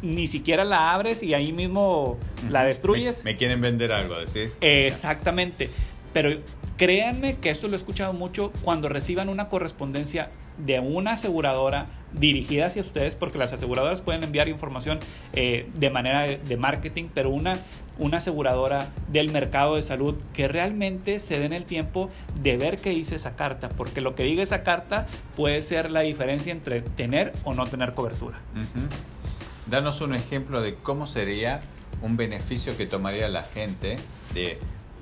ni 0.00 0.28
siquiera 0.28 0.64
la 0.64 0.92
abres 0.94 1.24
y 1.24 1.34
ahí 1.34 1.52
mismo 1.52 2.16
la 2.48 2.62
destruyes. 2.64 3.24
Me, 3.24 3.32
me 3.32 3.36
quieren 3.36 3.60
vender 3.60 3.90
algo, 3.92 4.14
decís. 4.16 4.56
Exactamente. 4.60 5.70
Pero 6.12 6.38
créanme 6.78 7.36
que 7.38 7.50
esto 7.50 7.66
lo 7.68 7.74
he 7.74 7.76
escuchado 7.76 8.14
mucho 8.14 8.52
cuando 8.62 8.88
reciban 8.88 9.28
una 9.28 9.48
correspondencia 9.48 10.28
de 10.56 10.78
una 10.78 11.12
aseguradora 11.12 11.86
dirigida 12.12 12.66
hacia 12.66 12.80
ustedes, 12.80 13.16
porque 13.16 13.36
las 13.36 13.52
aseguradoras 13.52 14.00
pueden 14.00 14.22
enviar 14.22 14.48
información 14.48 15.00
eh, 15.34 15.68
de 15.74 15.90
manera 15.90 16.22
de, 16.22 16.56
marketing, 16.56 17.08
pero 17.12 17.30
una, 17.30 17.58
una 17.98 18.18
aseguradora 18.18 18.88
del 19.08 19.30
mercado 19.30 19.74
de 19.74 19.82
salud 19.82 20.14
que 20.32 20.46
realmente 20.48 21.18
se 21.18 21.40
den 21.40 21.52
el 21.52 21.64
tiempo 21.64 22.10
de 22.40 22.56
ver 22.56 22.78
qué 22.78 22.90
dice 22.90 23.16
esa 23.16 23.34
carta, 23.34 23.68
porque 23.70 24.00
lo 24.00 24.14
que 24.14 24.22
diga 24.22 24.42
esa 24.42 24.62
carta 24.62 25.06
puede 25.36 25.60
ser 25.62 25.90
la 25.90 26.00
diferencia 26.00 26.52
entre 26.52 26.80
tener 26.80 27.32
o 27.44 27.54
no 27.54 27.66
tener 27.66 27.92
cobertura. 27.94 28.38
Danos 29.66 30.00
un 30.00 30.14
ejemplo 30.14 30.62
de 30.62 30.76
cómo 30.76 31.08
sería 31.08 31.60
un 32.02 32.16
beneficio 32.16 32.76
que 32.76 32.86
tomaría 32.86 33.28
la 33.28 33.42
gente 33.42 33.96
de 34.32 34.58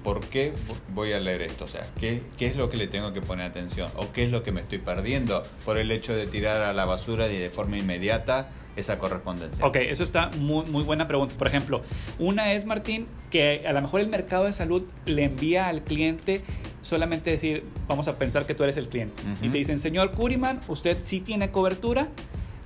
por 0.07 0.21
qué 0.21 0.53
voy 0.95 1.15
a 1.15 1.19
leer 1.19 1.43
esto, 1.43 1.65
o 1.65 1.69
sea, 1.69 1.85
¿qué, 1.99 2.23
qué 2.39 2.47
es 2.47 2.55
lo 2.55 2.71
que 2.71 2.77
le 2.77 2.87
tengo 2.87 3.13
que 3.13 3.21
poner 3.21 3.45
atención 3.45 3.91
o 3.97 4.13
qué 4.13 4.23
es 4.23 4.31
lo 4.31 4.45
que 4.45 4.53
me 4.53 4.61
estoy 4.61 4.79
perdiendo 4.79 5.43
por 5.65 5.79
el 5.79 5.91
hecho 5.91 6.15
de 6.15 6.29
tirar 6.29 6.63
a 6.63 6.73
la 6.73 6.85
basura 6.85 7.27
y 7.27 7.37
de 7.37 7.51
forma 7.51 7.77
inmediata 7.77 8.49
esa 8.77 8.99
correspondencia. 8.99 9.67
Ok, 9.67 9.77
eso 9.77 10.05
está 10.05 10.31
muy, 10.39 10.65
muy 10.67 10.85
buena 10.85 11.09
pregunta. 11.09 11.35
Por 11.37 11.49
ejemplo, 11.49 11.83
una 12.21 12.53
es, 12.53 12.67
Martín, 12.67 13.09
que 13.31 13.65
a 13.67 13.73
lo 13.73 13.83
mejor 13.83 14.01
el 14.01 14.07
mercado 14.07 14.45
de 14.45 14.53
salud 14.53 14.85
le 15.07 15.25
envía 15.25 15.67
al 15.67 15.83
cliente 15.83 16.43
solamente 16.83 17.33
decir, 17.33 17.65
vamos 17.89 18.07
a 18.07 18.17
pensar 18.17 18.47
que 18.47 18.55
tú 18.55 18.63
eres 18.63 18.77
el 18.77 18.89
cliente. 18.89 19.21
Y 19.43 19.49
te 19.49 19.59
dicen, 19.59 19.81
señor 19.81 20.13
Curiman, 20.13 20.61
usted 20.69 20.99
sí 21.03 21.19
tiene 21.19 21.51
cobertura, 21.51 22.11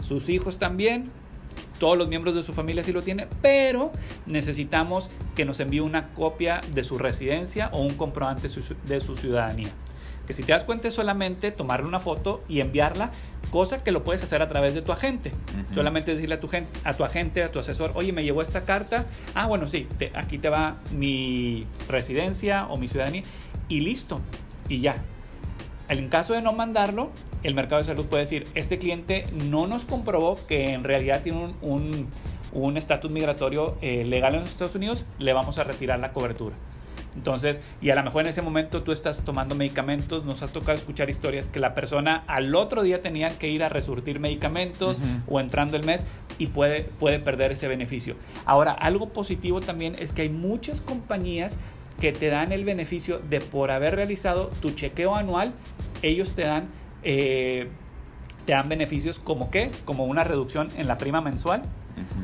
sus 0.06 0.28
hijos 0.28 0.58
también, 0.58 1.10
todos 1.78 1.96
los 1.98 2.08
miembros 2.08 2.34
de 2.34 2.42
su 2.42 2.52
familia 2.52 2.82
sí 2.84 2.92
lo 2.92 3.02
tienen, 3.02 3.28
pero 3.42 3.92
necesitamos 4.26 5.10
que 5.36 5.44
nos 5.44 5.60
envíe 5.60 5.80
una 5.80 6.08
copia 6.08 6.60
de 6.74 6.84
su 6.84 6.98
residencia 6.98 7.68
o 7.72 7.80
un 7.82 7.94
comprobante 7.94 8.48
de 8.86 9.00
su 9.00 9.16
ciudadanía. 9.16 9.68
Que 10.26 10.34
si 10.34 10.44
te 10.44 10.52
das 10.52 10.62
cuenta 10.62 10.86
es 10.86 10.94
solamente 10.94 11.50
tomarle 11.50 11.88
una 11.88 11.98
foto 11.98 12.44
y 12.48 12.60
enviarla, 12.60 13.10
cosa 13.50 13.82
que 13.82 13.90
lo 13.90 14.04
puedes 14.04 14.22
hacer 14.22 14.42
a 14.42 14.48
través 14.48 14.74
de 14.74 14.82
tu 14.82 14.92
agente. 14.92 15.32
Solamente 15.74 16.14
decirle 16.14 16.36
a 16.36 16.40
tu, 16.40 16.46
gen- 16.46 16.68
a 16.84 16.94
tu 16.94 17.02
agente, 17.02 17.42
a 17.42 17.50
tu 17.50 17.58
asesor, 17.58 17.90
oye, 17.94 18.12
me 18.12 18.22
llegó 18.22 18.40
esta 18.40 18.60
carta, 18.62 19.06
ah, 19.34 19.46
bueno, 19.48 19.68
sí, 19.68 19.88
te- 19.98 20.12
aquí 20.14 20.38
te 20.38 20.48
va 20.48 20.76
mi 20.92 21.66
residencia 21.88 22.66
o 22.68 22.76
mi 22.76 22.86
ciudadanía 22.86 23.24
y 23.68 23.80
listo, 23.80 24.20
y 24.68 24.80
ya. 24.80 24.96
En 25.88 26.08
caso 26.08 26.34
de 26.34 26.42
no 26.42 26.52
mandarlo, 26.52 27.10
el 27.42 27.54
mercado 27.54 27.80
de 27.82 27.86
salud 27.86 28.06
puede 28.06 28.22
decir, 28.24 28.46
este 28.54 28.78
cliente 28.78 29.24
no 29.48 29.66
nos 29.66 29.84
comprobó 29.84 30.38
que 30.46 30.72
en 30.72 30.84
realidad 30.84 31.22
tiene 31.22 31.38
un- 31.44 31.54
un 31.62 32.08
un 32.52 32.76
estatus 32.76 33.12
migratorio 33.12 33.76
eh, 33.80 34.04
legal 34.04 34.34
en 34.34 34.40
los 34.40 34.50
Estados 34.50 34.74
Unidos, 34.74 35.04
le 35.20 35.32
vamos 35.32 35.58
a 35.60 35.62
retirar 35.62 36.00
la 36.00 36.12
cobertura. 36.12 36.56
Entonces, 37.14 37.60
y 37.80 37.90
a 37.90 37.94
lo 37.94 38.02
mejor 38.02 38.22
en 38.22 38.28
ese 38.28 38.42
momento 38.42 38.82
tú 38.82 38.90
estás 38.90 39.24
tomando 39.24 39.54
medicamentos, 39.54 40.24
nos 40.24 40.42
ha 40.42 40.48
tocado 40.48 40.76
escuchar 40.76 41.10
historias 41.10 41.48
que 41.48 41.60
la 41.60 41.76
persona 41.76 42.24
al 42.26 42.52
otro 42.56 42.82
día 42.82 43.02
tenía 43.02 43.30
que 43.38 43.48
ir 43.48 43.62
a 43.62 43.68
resurtir 43.68 44.18
medicamentos 44.18 44.96
o 45.28 45.38
entrando 45.38 45.76
el 45.76 45.84
mes 45.84 46.04
y 46.38 46.48
puede, 46.48 46.82
puede 46.98 47.20
perder 47.20 47.52
ese 47.52 47.68
beneficio. 47.68 48.16
Ahora, 48.46 48.72
algo 48.72 49.10
positivo 49.10 49.60
también 49.60 49.94
es 50.00 50.12
que 50.12 50.22
hay 50.22 50.28
muchas 50.28 50.80
compañías 50.80 51.56
que 52.00 52.12
te 52.12 52.30
dan 52.30 52.50
el 52.50 52.64
beneficio 52.64 53.20
de 53.30 53.40
por 53.40 53.70
haber 53.70 53.94
realizado 53.94 54.48
tu 54.60 54.70
chequeo 54.70 55.14
anual, 55.14 55.52
ellos 56.02 56.32
te 56.34 56.42
dan, 56.42 56.68
eh, 57.02 57.68
te 58.46 58.52
dan 58.52 58.68
beneficios 58.68 59.18
como 59.18 59.50
qué, 59.50 59.70
como 59.84 60.06
una 60.06 60.24
reducción 60.24 60.68
en 60.76 60.88
la 60.88 60.98
prima 60.98 61.20
mensual 61.20 61.62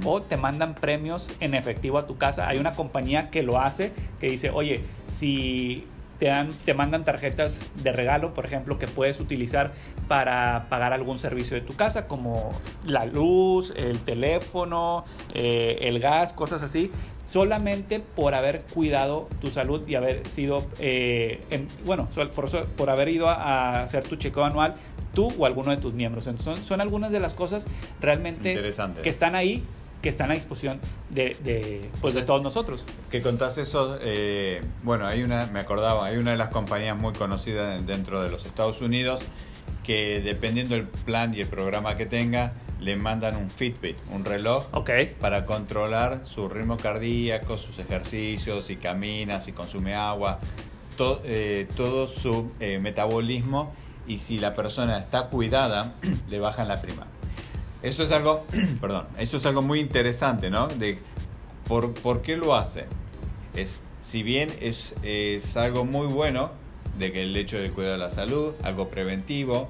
o 0.04 0.22
te 0.22 0.36
mandan 0.36 0.74
premios 0.74 1.26
en 1.40 1.54
efectivo 1.54 1.98
a 1.98 2.06
tu 2.06 2.16
casa. 2.16 2.48
Hay 2.48 2.58
una 2.58 2.72
compañía 2.72 3.30
que 3.30 3.42
lo 3.42 3.60
hace, 3.60 3.92
que 4.20 4.30
dice, 4.30 4.50
oye, 4.50 4.82
si 5.06 5.86
te, 6.18 6.26
dan, 6.26 6.52
te 6.64 6.74
mandan 6.74 7.04
tarjetas 7.04 7.60
de 7.82 7.92
regalo, 7.92 8.32
por 8.32 8.46
ejemplo, 8.46 8.78
que 8.78 8.86
puedes 8.86 9.20
utilizar 9.20 9.72
para 10.08 10.66
pagar 10.68 10.92
algún 10.92 11.18
servicio 11.18 11.56
de 11.56 11.62
tu 11.62 11.74
casa, 11.74 12.06
como 12.06 12.52
la 12.84 13.06
luz, 13.06 13.72
el 13.76 13.98
teléfono, 14.00 15.04
eh, 15.34 15.78
el 15.82 15.98
gas, 16.00 16.32
cosas 16.32 16.62
así, 16.62 16.90
solamente 17.36 18.00
por 18.00 18.34
haber 18.34 18.62
cuidado 18.62 19.28
tu 19.42 19.48
salud 19.48 19.86
y 19.86 19.94
haber 19.94 20.26
sido, 20.26 20.64
eh, 20.78 21.42
en- 21.50 21.68
bueno, 21.84 22.08
por, 22.34 22.48
por 22.48 22.88
haber 22.88 23.10
ido 23.10 23.28
a, 23.28 23.34
a 23.34 23.82
hacer 23.82 24.04
tu 24.04 24.16
chequeo 24.16 24.42
anual 24.42 24.76
tú 25.12 25.30
o 25.38 25.44
alguno 25.44 25.70
de 25.70 25.76
tus 25.76 25.92
miembros. 25.92 26.26
Entonces, 26.28 26.54
son, 26.56 26.66
son 26.66 26.80
algunas 26.80 27.10
de 27.12 27.20
las 27.20 27.34
cosas 27.34 27.66
realmente 28.00 28.54
que 29.02 29.10
están 29.10 29.34
ahí, 29.34 29.62
que 30.00 30.08
están 30.08 30.30
a 30.30 30.34
disposición 30.34 30.80
de, 31.10 31.36
de, 31.44 31.90
pues, 32.00 32.14
de 32.14 32.22
todos 32.22 32.42
nosotros. 32.42 32.86
Que 33.10 33.20
contás 33.20 33.58
eso, 33.58 33.98
eh, 34.00 34.62
bueno, 34.82 35.06
hay 35.06 35.22
una, 35.22 35.44
me 35.48 35.60
acordaba, 35.60 36.06
hay 36.06 36.16
una 36.16 36.30
de 36.30 36.38
las 36.38 36.48
compañías 36.48 36.96
muy 36.96 37.12
conocidas 37.12 37.84
dentro 37.86 38.22
de 38.22 38.30
los 38.30 38.46
Estados 38.46 38.80
Unidos 38.80 39.20
que 39.86 40.20
dependiendo 40.20 40.74
del 40.74 40.84
plan 40.86 41.32
y 41.34 41.40
el 41.40 41.46
programa 41.46 41.96
que 41.96 42.06
tenga, 42.06 42.52
le 42.80 42.96
mandan 42.96 43.36
un 43.36 43.50
Fitbit, 43.50 43.96
un 44.12 44.24
reloj 44.24 44.66
Ok. 44.72 44.90
para 45.20 45.46
controlar 45.46 46.22
su 46.24 46.48
ritmo 46.48 46.76
cardíaco, 46.76 47.56
sus 47.56 47.78
ejercicios, 47.78 48.66
si 48.66 48.76
camina, 48.76 49.40
si 49.40 49.52
consume 49.52 49.94
agua, 49.94 50.40
to- 50.96 51.22
eh, 51.24 51.68
todo 51.76 52.06
su 52.08 52.52
eh, 52.60 52.78
metabolismo 52.80 53.72
y 54.06 54.18
si 54.18 54.38
la 54.38 54.54
persona 54.54 54.98
está 54.98 55.28
cuidada, 55.28 55.94
le 56.28 56.38
bajan 56.40 56.68
la 56.68 56.80
prima. 56.82 57.06
eso 57.82 58.02
es 58.02 58.10
algo, 58.10 58.44
perdón, 58.80 59.06
eso 59.18 59.36
es 59.36 59.46
algo 59.46 59.62
muy 59.62 59.80
interesante, 59.80 60.50
¿no? 60.50 60.66
De 60.68 60.98
por, 61.66 61.94
por 61.94 62.22
qué 62.22 62.36
lo 62.36 62.54
hacen. 62.54 62.86
Es, 63.54 63.78
si 64.04 64.22
bien 64.22 64.50
es, 64.60 64.94
es 65.02 65.56
algo 65.56 65.84
muy 65.84 66.06
bueno 66.08 66.50
de 66.98 67.12
que 67.12 67.22
el 67.22 67.36
hecho 67.36 67.58
de 67.58 67.70
cuidar 67.70 67.92
de 67.92 67.98
la 67.98 68.10
salud, 68.10 68.54
algo 68.62 68.88
preventivo, 68.88 69.68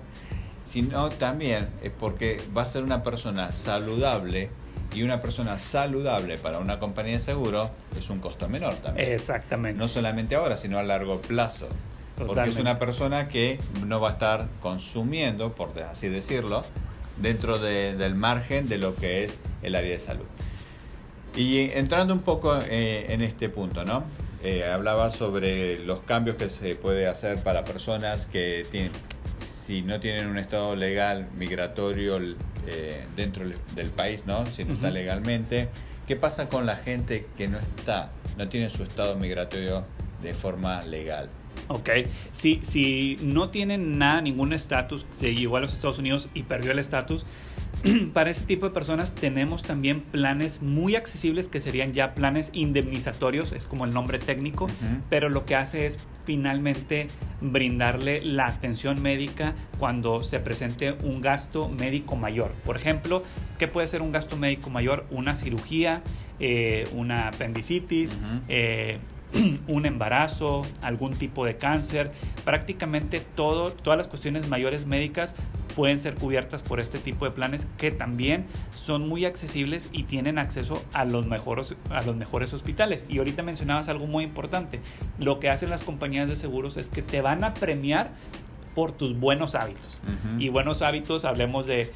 sino 0.65 1.09
también 1.11 1.69
es 1.83 1.91
porque 1.91 2.41
va 2.57 2.63
a 2.63 2.67
ser 2.67 2.83
una 2.83 3.03
persona 3.03 3.53
saludable 3.53 4.51
y 4.95 5.03
una 5.03 5.21
persona 5.21 5.59
saludable 5.59 6.39
para 6.39 6.59
una 6.59 6.79
compañía 6.79 7.15
de 7.15 7.21
seguro 7.21 7.71
es 7.99 8.09
un 8.11 8.19
costo 8.21 8.49
menor 8.49 8.75
también. 8.77 9.13
Exactamente. 9.13 9.79
No 9.79 9.89
solamente 9.89 10.35
ahora, 10.37 10.57
sino 10.57 10.79
a 10.79 10.83
largo 10.83 11.21
plazo. 11.21 11.69
Porque 12.17 12.45
es 12.49 12.57
una 12.57 12.79
persona 12.79 13.29
que 13.29 13.59
no 13.85 14.01
va 14.01 14.09
a 14.09 14.13
estar 14.13 14.49
consumiendo, 14.63 15.53
por 15.55 15.79
así 15.83 16.09
decirlo, 16.09 16.65
dentro 17.21 17.59
de- 17.59 17.95
del 17.95 18.15
margen 18.15 18.69
de 18.69 18.79
lo 18.79 18.95
que 18.95 19.25
es 19.25 19.39
el 19.63 19.75
área 19.75 19.91
de 19.91 20.01
salud. 20.01 20.25
Y 21.37 21.71
entrando 21.73 22.15
un 22.15 22.21
poco 22.21 22.59
eh, 22.69 23.07
en 23.13 23.21
este 23.21 23.51
punto, 23.51 23.85
¿no? 23.85 24.05
Eh, 24.49 24.65
hablaba 24.65 25.11
sobre 25.11 25.81
los 25.81 26.03
cambios 26.03 26.37
que 26.37 26.49
se 26.51 26.77
puede 26.77 27.09
hacer 27.09 27.43
para 27.43 27.65
personas 27.65 28.27
que 28.27 28.65
tienen, 28.71 28.93
si 29.45 29.83
no 29.83 29.99
tienen 29.99 30.29
un 30.29 30.39
estado 30.39 30.77
legal 30.77 31.27
migratorio 31.37 32.21
eh, 32.69 33.05
dentro 33.17 33.45
del 33.75 33.91
país, 33.91 34.25
¿no? 34.25 34.47
Si 34.47 34.63
no 34.63 34.75
está 34.75 34.87
Ujú. 34.87 34.95
legalmente. 34.95 35.69
¿Qué 36.07 36.15
pasa 36.15 36.49
con 36.49 36.65
la 36.65 36.77
gente 36.77 37.27
que 37.37 37.49
no 37.49 37.59
está, 37.59 38.13
no 38.39 38.49
tiene 38.49 38.71
su 38.71 38.85
estado 38.85 39.17
migratorio 39.17 39.85
de 40.23 40.33
forma 40.33 40.81
legal? 40.83 41.29
Ok, 41.67 41.91
si, 42.33 42.61
si 42.63 43.19
no 43.23 43.49
tienen 43.49 43.99
nada, 43.99 44.21
ningún 44.21 44.53
estatus, 44.53 45.07
se 45.11 45.35
llegó 45.35 45.57
a 45.57 45.61
los 45.61 45.73
Estados 45.75 45.99
Unidos 45.99 46.29
y 46.35 46.45
perdió 46.45 46.71
el 46.71 46.79
estatus, 46.79 47.27
para 48.15 48.31
este 48.31 48.45
tipo 48.45 48.67
de 48.67 48.73
personas 48.73 49.15
tenemos 49.15 49.63
también 49.63 50.01
planes 50.01 50.63
muy 50.63 50.97
accesibles 50.97 51.49
que 51.49 51.61
serían 51.61 51.93
ya 51.93 52.15
planes 52.15 52.51
indemnizatorios, 52.53 53.53
es 53.53 53.65
como 53.65 53.85
el 53.85 53.93
nombre 53.93 54.19
técnico, 54.19 54.67
pero 55.09 55.29
lo 55.29 55.45
que 55.45 55.57
hace 55.57 55.87
es 55.87 55.99
finalmente 56.25 57.09
brindarle 57.41 58.21
la 58.25 58.47
atención 58.47 59.01
médica 59.03 59.55
cuando 59.79 60.23
se 60.23 60.41
presente 60.41 60.97
un 61.03 61.21
gasto 61.21 61.69
médico 61.69 62.17
mayor. 62.17 62.53
Por 62.65 62.77
ejemplo, 62.77 63.23
¿qué 63.59 63.69
puede 63.69 63.87
ser 63.87 64.03
un 64.03 64.13
gasto 64.13 64.37
médico 64.37 64.71
mayor? 64.71 65.07
Una 65.11 65.37
cirugía, 65.37 66.03
eh, 66.41 66.89
una 66.93 67.29
apendicitis, 67.29 68.17
eh, 68.49 68.99
un 69.69 69.87
embarazo, 69.87 70.63
algún 70.83 71.15
tipo 71.15 71.45
de 71.45 71.57
cáncer, 71.57 72.11
prácticamente 72.45 73.21
todo, 73.21 73.73
todas 73.73 73.99
las 73.99 74.09
cuestiones 74.09 74.49
mayores 74.49 74.87
médicas 74.87 75.35
pueden 75.77 75.99
ser 75.99 76.15
cubiertas 76.15 76.63
por 76.63 76.81
este 76.81 76.99
tipo 76.99 77.27
de 77.27 77.31
planes 77.31 77.67
que 77.77 77.91
también 77.91 78.47
son 78.75 79.07
muy 79.09 79.27
accesibles 79.27 79.91
y 79.93 80.05
tienen 80.05 80.39
acceso 80.39 80.83
a 80.95 81.05
los 81.05 81.27
mejores, 81.27 81.75
a 81.91 82.03
los 82.03 82.17
mejores 82.17 82.55
hospitales. 82.55 83.05
Y 83.09 83.19
ahorita 83.19 83.43
mencionabas 83.43 83.89
algo 83.89 84.07
muy 84.07 84.25
importante. 84.25 84.81
Lo 85.19 85.39
que 85.39 85.51
hacen 85.51 85.69
las 85.69 85.83
compañías 85.83 86.29
de 86.29 86.37
seguros 86.37 86.79
es 86.79 86.89
que 86.89 87.03
te 87.03 87.21
van 87.21 87.45
a 87.45 87.53
premiar 87.53 88.11
por 88.75 88.93
tus 88.93 89.21
buenos 89.21 89.55
hábitos. 89.55 90.01
Y 90.39 90.49
buenos 90.49 90.81
hábitos, 90.83 91.25
hablemos 91.25 91.67
de, 91.67 91.91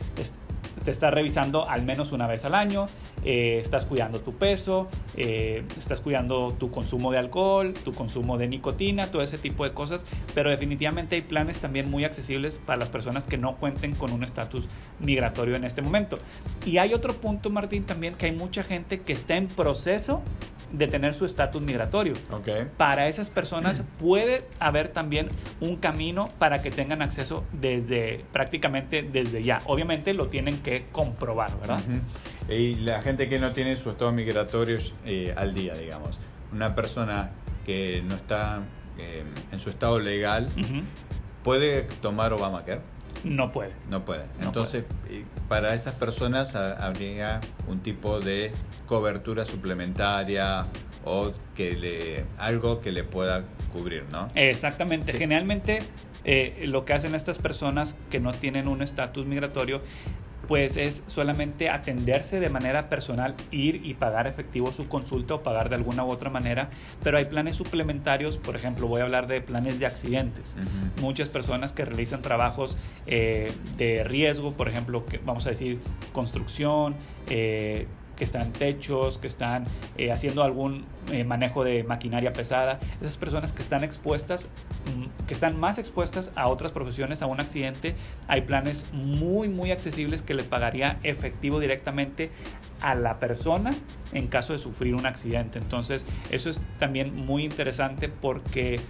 te 0.85 0.91
estás 0.91 1.13
revisando 1.13 1.69
al 1.69 1.85
menos 1.85 2.13
una 2.13 2.27
vez 2.27 2.45
al 2.45 2.55
año, 2.55 2.89
eh, 3.25 3.59
estás 3.61 3.85
cuidando 3.85 4.21
tu 4.21 4.35
peso, 4.35 4.89
eh, 5.17 5.65
estás 5.77 6.01
cuidando 6.01 6.55
tu 6.59 6.71
consumo 6.71 7.13
de 7.13 7.19
alcohol, 7.19 7.75
tu 7.85 7.93
consumo 7.93 8.39
de 8.39 8.49
nicotina, 8.49 9.11
todo 9.11 9.23
ese 9.23 9.39
tipo 9.39 9.65
de 9.65 9.73
cosas, 9.73 10.05
pero 10.35 10.51
definitivamente 10.51 11.17
hay 11.17 11.23
planes 11.23 11.59
también 11.59 11.91
muy 11.91 12.05
accesibles 12.05 12.59
para 12.59 12.79
las 12.79 12.89
personas 12.89 13.25
que 13.25 13.39
no 13.39 13.57
cuenten 13.57 13.95
con 13.95 14.13
un 14.13 14.25
estatus 14.25 14.69
migratorio 14.99 15.57
en 15.57 15.65
este 15.65 15.83
momento. 15.83 16.19
Y 16.65 16.79
hay 16.79 16.95
otro 16.95 17.15
punto, 17.15 17.51
Martín, 17.51 17.85
también 17.85 18.15
que 18.15 18.27
hay 18.27 18.33
mucha 18.33 18.63
gente 18.63 19.01
que 19.01 19.13
está 19.13 19.37
en 19.37 19.49
proceso 19.49 20.23
de 20.73 20.87
tener 20.87 21.15
su 21.15 21.25
estatus 21.25 21.61
migratorio 21.63 22.15
Ok. 22.31 22.49
para 22.77 23.09
esas 23.09 23.31
personas 23.31 23.83
puede 23.99 24.45
haber 24.59 24.89
también 24.89 25.29
un 25.61 25.77
camino 25.77 26.27
para 26.39 26.63
que 26.63 26.71
tengan 26.71 27.03
acceso 27.03 27.45
desde 27.53 28.25
prácticamente 28.33 29.03
desde 29.03 29.43
ya. 29.43 29.63
Obviamente 29.67 30.15
lo 30.15 30.29
tienen 30.29 30.59
que 30.63 30.87
comprobar, 30.93 31.51
¿verdad? 31.61 31.81
Y 32.49 32.77
la 32.77 33.03
gente 33.03 33.29
que 33.29 33.39
no 33.39 33.53
tiene 33.53 33.77
su 33.77 33.91
estado 33.91 34.13
migratorio 34.13 34.79
eh, 35.05 35.35
al 35.37 35.55
día, 35.55 35.75
digamos. 35.75 36.19
Una 36.53 36.75
persona 36.75 37.31
que 37.65 38.03
no 38.07 38.15
está 38.17 38.63
eh, 38.99 39.25
en 39.53 39.61
su 39.61 39.71
estado 39.71 39.99
legal. 39.99 40.49
¿puede 41.43 41.83
tomar 42.03 42.33
Obamacare? 42.33 42.81
No 43.25 43.49
puede. 43.51 43.73
No 43.89 44.05
puede. 44.05 44.25
No 44.39 44.47
Entonces, 44.47 44.85
eh, 45.09 45.25
para 45.49 45.75
esas 45.75 45.95
personas 45.95 46.55
ha- 46.55 46.85
habría 46.85 47.41
un 47.69 47.81
tipo 47.81 48.21
de 48.21 48.53
cobertura 48.87 49.45
suplementaria 49.47 50.67
o 51.05 51.33
que 51.55 51.73
le 51.73 52.25
algo 52.39 52.81
que 52.81 52.93
le 52.93 53.05
pueda 53.05 53.45
cubrir, 53.73 54.05
¿no? 54.13 54.29
Exactamente. 54.35 55.13
Sí. 55.13 55.19
Generalmente 55.19 55.81
eh, 56.25 56.65
lo 56.67 56.85
que 56.85 56.93
hacen 56.93 57.15
estas 57.15 57.39
personas 57.39 57.97
que 58.11 58.21
no 58.21 58.33
tienen 58.33 58.69
un 58.69 58.83
estatus 58.83 59.27
migratorio 59.27 59.81
pues 60.51 60.77
es 60.77 61.05
solamente 61.07 61.71
atenderse 61.71 62.41
de 62.41 62.49
manera 62.49 62.89
personal, 62.89 63.37
ir 63.53 63.83
y 63.85 63.95
pagar 63.95 64.27
efectivo 64.27 64.73
su 64.73 64.89
consulta 64.89 65.35
o 65.35 65.43
pagar 65.45 65.69
de 65.69 65.77
alguna 65.77 66.05
u 66.05 66.11
otra 66.11 66.29
manera, 66.29 66.71
pero 67.05 67.19
hay 67.19 67.27
planes 67.27 67.55
suplementarios, 67.55 68.37
por 68.37 68.57
ejemplo, 68.57 68.89
voy 68.89 69.01
a 69.01 69.05
hablar 69.05 69.29
de 69.29 69.41
planes 69.43 69.79
de 69.79 69.87
accidentes. 69.87 70.57
Muchas 71.01 71.29
personas 71.29 71.73
que 71.73 71.85
realizan 71.85 72.21
trabajos 72.21 72.77
eh, 73.07 73.53
de 73.77 74.03
riesgo, 74.03 74.53
por 74.55 74.69
ejemplo, 74.69 75.05
que 75.05 75.19
vamos 75.19 75.47
a 75.47 75.51
decir 75.51 75.79
construcción, 76.13 76.97
eh, 77.29 77.87
que 78.17 78.25
están 78.25 78.53
techos, 78.53 79.19
que 79.19 79.27
están 79.27 79.65
eh, 79.97 80.13
haciendo 80.13 80.43
algún 80.43 80.85
eh, 81.11 81.25
manejo 81.25 81.65
de 81.65 81.85
maquinaria 81.85 82.33
pesada, 82.33 82.79
esas 83.01 83.17
personas 83.17 83.53
que 83.53 83.63
están 83.63 83.85
expuestas, 83.85 84.49
mm, 84.87 85.27
que 85.27 85.35
están 85.35 85.59
más 85.59 85.79
expuestas 85.79 86.31
a 86.35 86.49
otras 86.49 86.73
profesiones, 86.73 87.23
a 87.23 87.27
un 87.27 87.41
accidente, 87.41 87.95
hay 88.29 88.43
planes 88.43 88.87
muy, 88.93 89.49
muy 89.49 89.71
accesibles 89.71 90.23
que 90.23 90.35
le 90.35 90.43
pagaría 90.43 90.99
efectivo 91.03 91.61
directamente 91.61 92.31
a 92.81 92.95
la 92.95 93.19
persona 93.19 93.73
en 94.13 94.27
caso 94.29 94.53
de 94.53 94.59
sufrir 94.59 94.95
un 94.95 95.07
accidente. 95.07 95.59
Entonces, 95.59 96.05
eso 96.31 96.51
es 96.51 96.59
también 96.79 97.15
muy 97.15 97.45
interesante 97.45 98.09
porque 98.09 98.81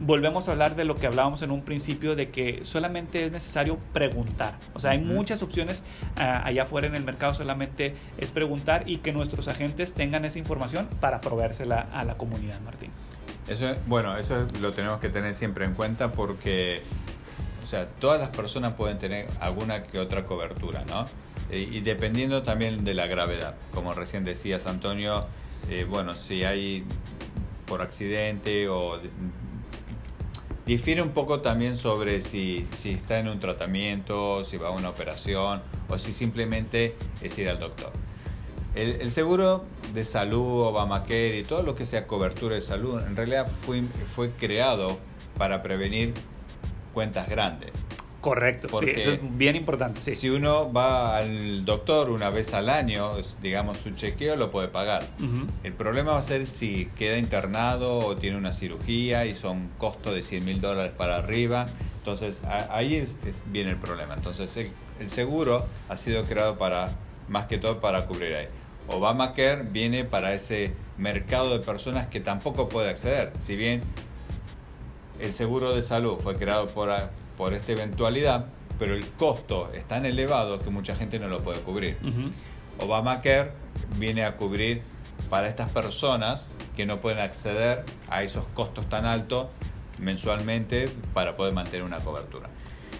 volvemos 0.00 0.48
a 0.48 0.52
hablar 0.52 0.76
de 0.76 0.84
lo 0.84 0.96
que 0.96 1.06
hablábamos 1.06 1.42
en 1.42 1.50
un 1.50 1.62
principio, 1.62 2.16
de 2.16 2.30
que 2.30 2.64
solamente 2.64 3.26
es 3.26 3.32
necesario 3.32 3.78
preguntar. 3.92 4.56
O 4.74 4.80
sea, 4.80 4.92
hay 4.92 5.00
muchas 5.00 5.42
opciones 5.42 5.82
ah, 6.16 6.42
allá 6.44 6.62
afuera 6.62 6.86
en 6.86 6.94
el 6.94 7.04
mercado, 7.04 7.34
solamente 7.34 7.94
es 8.18 8.32
preguntar 8.32 8.84
y 8.86 8.98
que 8.98 9.12
nuestros 9.12 9.48
agentes 9.48 9.92
tengan 9.92 10.24
esa 10.24 10.38
información 10.38 10.88
para 11.00 11.20
proveérsela 11.20 11.86
a 11.92 12.04
la 12.04 12.16
comunidad, 12.16 12.60
Martín. 12.60 12.90
Eso, 13.48 13.74
bueno, 13.86 14.16
eso 14.16 14.46
lo 14.60 14.72
tenemos 14.72 15.00
que 15.00 15.08
tener 15.08 15.34
siempre 15.34 15.64
en 15.64 15.74
cuenta 15.74 16.10
porque, 16.12 16.82
o 17.64 17.66
sea, 17.66 17.86
todas 17.86 18.20
las 18.20 18.30
personas 18.30 18.74
pueden 18.74 18.98
tener 18.98 19.28
alguna 19.40 19.82
que 19.84 19.98
otra 19.98 20.24
cobertura, 20.24 20.84
¿no? 20.88 21.06
Eh, 21.50 21.66
y 21.70 21.80
dependiendo 21.80 22.42
también 22.42 22.84
de 22.84 22.94
la 22.94 23.06
gravedad, 23.06 23.54
como 23.74 23.92
recién 23.92 24.24
decías, 24.24 24.66
Antonio, 24.66 25.26
eh, 25.68 25.84
bueno, 25.88 26.14
si 26.14 26.44
hay 26.44 26.84
por 27.66 27.82
accidente 27.82 28.68
o 28.68 28.98
difiere 30.70 31.02
un 31.02 31.10
poco 31.10 31.40
también 31.40 31.76
sobre 31.76 32.22
si, 32.22 32.64
si 32.78 32.90
está 32.90 33.18
en 33.18 33.26
un 33.26 33.40
tratamiento, 33.40 34.44
si 34.44 34.56
va 34.56 34.68
a 34.68 34.70
una 34.70 34.88
operación 34.88 35.60
o 35.88 35.98
si 35.98 36.12
simplemente 36.12 36.94
es 37.20 37.36
ir 37.38 37.48
al 37.48 37.58
doctor. 37.58 37.90
El, 38.76 39.10
seguro 39.10 39.64
de 39.92 40.04
salud, 40.04 40.68
Obamacare 40.68 41.38
y 41.38 41.42
todo 41.42 41.64
lo 41.64 41.74
que 41.74 41.86
sea 41.86 42.06
cobertura 42.06 42.54
de 42.54 42.62
salud, 42.62 43.02
en 43.04 43.16
realidad 43.16 43.50
fue, 43.62 43.82
fue 44.14 44.30
creado 44.30 44.96
para 45.36 45.60
prevenir 45.60 46.14
cuentas 46.94 47.28
grandes. 47.28 47.72
Correcto, 48.20 48.68
Porque 48.70 48.94
sí, 48.96 49.00
eso 49.00 49.10
es 49.12 49.20
bien 49.38 49.56
importante. 49.56 50.02
Sí. 50.02 50.14
Si 50.14 50.28
uno 50.28 50.70
va 50.72 51.16
al 51.16 51.64
doctor 51.64 52.10
una 52.10 52.28
vez 52.28 52.52
al 52.52 52.68
año, 52.68 53.12
digamos 53.40 53.78
su 53.78 53.92
chequeo 53.92 54.36
lo 54.36 54.50
puede 54.50 54.68
pagar. 54.68 55.04
El 55.64 55.72
problema 55.72 56.12
va 56.12 56.18
a 56.18 56.22
ser 56.22 56.46
si 56.46 56.90
queda 56.98 57.16
internado 57.16 57.98
o 57.98 58.16
tiene 58.16 58.36
una 58.36 58.52
cirugía 58.52 59.24
y 59.24 59.34
son 59.34 59.70
costos 59.78 60.14
de 60.14 60.20
100 60.22 60.44
mil 60.44 60.60
dólares 60.60 60.92
para 60.96 61.16
arriba. 61.16 61.66
Entonces 61.98 62.40
ahí 62.70 62.96
es, 62.96 63.16
es- 63.26 63.40
viene 63.46 63.70
el 63.70 63.76
problema. 63.76 64.14
Entonces 64.14 64.54
el, 64.58 64.70
el 65.00 65.08
seguro 65.08 65.64
ha 65.88 65.96
sido 65.96 66.24
creado 66.24 66.58
para, 66.58 66.90
más 67.28 67.46
que 67.46 67.56
todo 67.56 67.80
para 67.80 68.06
cubrir 68.06 68.34
ahí. 68.36 68.46
Obamacare 68.88 69.62
viene 69.62 70.04
para 70.04 70.34
ese 70.34 70.72
mercado 70.98 71.56
de 71.56 71.64
personas 71.64 72.08
que 72.08 72.20
tampoco 72.20 72.68
puede 72.68 72.90
acceder. 72.90 73.32
Si 73.38 73.56
bien 73.56 73.82
el 75.20 75.32
seguro 75.32 75.74
de 75.74 75.82
salud 75.82 76.18
fue 76.22 76.36
creado 76.36 76.66
por, 76.68 76.90
por 77.40 77.54
esta 77.54 77.72
eventualidad, 77.72 78.44
pero 78.78 78.94
el 78.94 79.06
costo 79.12 79.70
es 79.72 79.88
tan 79.88 80.04
elevado 80.04 80.58
que 80.58 80.68
mucha 80.68 80.94
gente 80.94 81.18
no 81.18 81.26
lo 81.26 81.40
puede 81.40 81.58
cubrir. 81.60 81.96
Ujú. 82.06 82.30
Obamacare 82.84 83.52
viene 83.96 84.26
a 84.26 84.36
cubrir 84.36 84.82
para 85.30 85.48
estas 85.48 85.70
personas 85.70 86.48
que 86.76 86.84
no 86.84 86.98
pueden 86.98 87.18
acceder 87.18 87.82
a 88.10 88.22
esos 88.22 88.44
costos 88.52 88.90
tan 88.90 89.06
altos 89.06 89.46
mensualmente 89.98 90.90
para 91.14 91.32
poder 91.32 91.54
mantener 91.54 91.82
una 91.82 92.00
cobertura. 92.00 92.50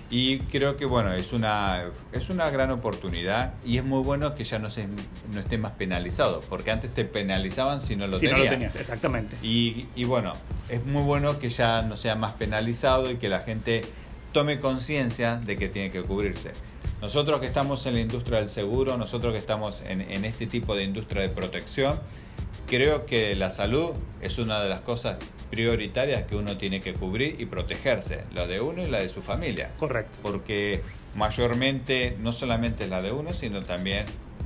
Y 0.09 0.39
creo 0.39 0.79
que 0.79 0.87
bueno, 0.87 1.13
es 1.13 1.35
una, 1.35 1.91
es 2.11 2.31
una 2.31 2.49
gran 2.49 2.71
oportunidad 2.71 3.53
y 3.63 3.77
es 3.77 3.85
muy 3.85 4.03
bueno 4.03 4.35
que 4.35 4.45
ya 4.45 4.59
no, 4.59 4.71
se, 4.71 4.89
no 5.31 5.39
esté 5.39 5.59
más 5.59 5.73
penalizado, 5.73 6.41
porque 6.49 6.71
antes 6.71 6.95
te 6.95 7.05
penalizaban 7.05 7.83
si 7.83 7.95
no 7.95 8.07
lo 8.07 8.19
si 8.19 8.27
tenías. 8.27 8.39
no 8.39 8.45
lo 8.45 8.51
tenías, 8.51 8.77
exactamente. 8.77 9.37
Y, 9.43 9.87
y 9.95 10.05
bueno, 10.05 10.33
es 10.71 10.83
muy 10.87 11.03
bueno 11.03 11.39
que 11.39 11.51
ya 11.51 11.83
no 11.83 11.95
sea 11.95 12.15
más 12.15 12.33
penalizado 12.33 13.11
y 13.11 13.17
que 13.17 13.29
la 13.29 13.41
gente 13.41 13.83
tome 14.33 14.61
conciencia 14.61 15.37
de 15.37 15.57
que 15.57 15.69
tiene 15.69 15.91
que 15.91 16.03
cubrirse. 16.03 16.53
Nosotros 17.01 17.41
que 17.41 17.47
estamos 17.47 17.87
en 17.87 17.95
la 17.95 18.01
industria 18.01 18.39
del 18.39 18.49
seguro, 18.49 18.97
nosotros 18.99 19.33
que 19.33 19.39
estamos 19.39 19.83
en, 19.87 20.01
en 20.01 20.25
este 20.25 20.47
tipo 20.47 20.75
de 20.77 20.85
industria 20.85 21.23
de 21.23 21.29
protección, 21.31 21.99
creo 22.67 23.07
que 23.07 23.35
la 23.35 23.51
salud 23.51 23.91
es 24.21 24.39
una 24.39 24.63
de 24.63 24.69
las 24.69 24.83
cosas 24.83 25.19
prioritarias 25.51 26.25
que 26.25 26.37
uno 26.37 26.57
tiene 26.57 26.81
que 26.81 26.93
cubrir 26.95 27.41
y 27.41 27.47
protegerse, 27.47 28.25
la 28.35 28.47
de 28.47 28.61
uno 28.61 28.83
y 28.83 28.91
la 28.91 29.01
de 29.01 29.09
su 29.09 29.23
familia. 29.23 29.71
Correcto. 29.79 30.19
Porque 30.23 30.83
mayormente 31.17 32.17
no 32.21 32.33
solamente 32.33 32.87
la 32.87 33.03
de 33.03 33.13
uno, 33.13 33.33
sino 33.33 33.61
también 33.61 34.05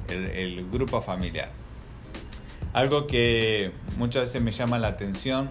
el, 0.09 0.25
el 0.27 0.71
grupo 0.71 1.03
familiar. 1.03 1.51
Algo 2.73 3.07
que 3.07 3.73
muchas 3.99 4.23
veces 4.23 4.43
me 4.43 4.51
llama 4.51 4.79
la 4.79 4.89
atención 4.89 5.51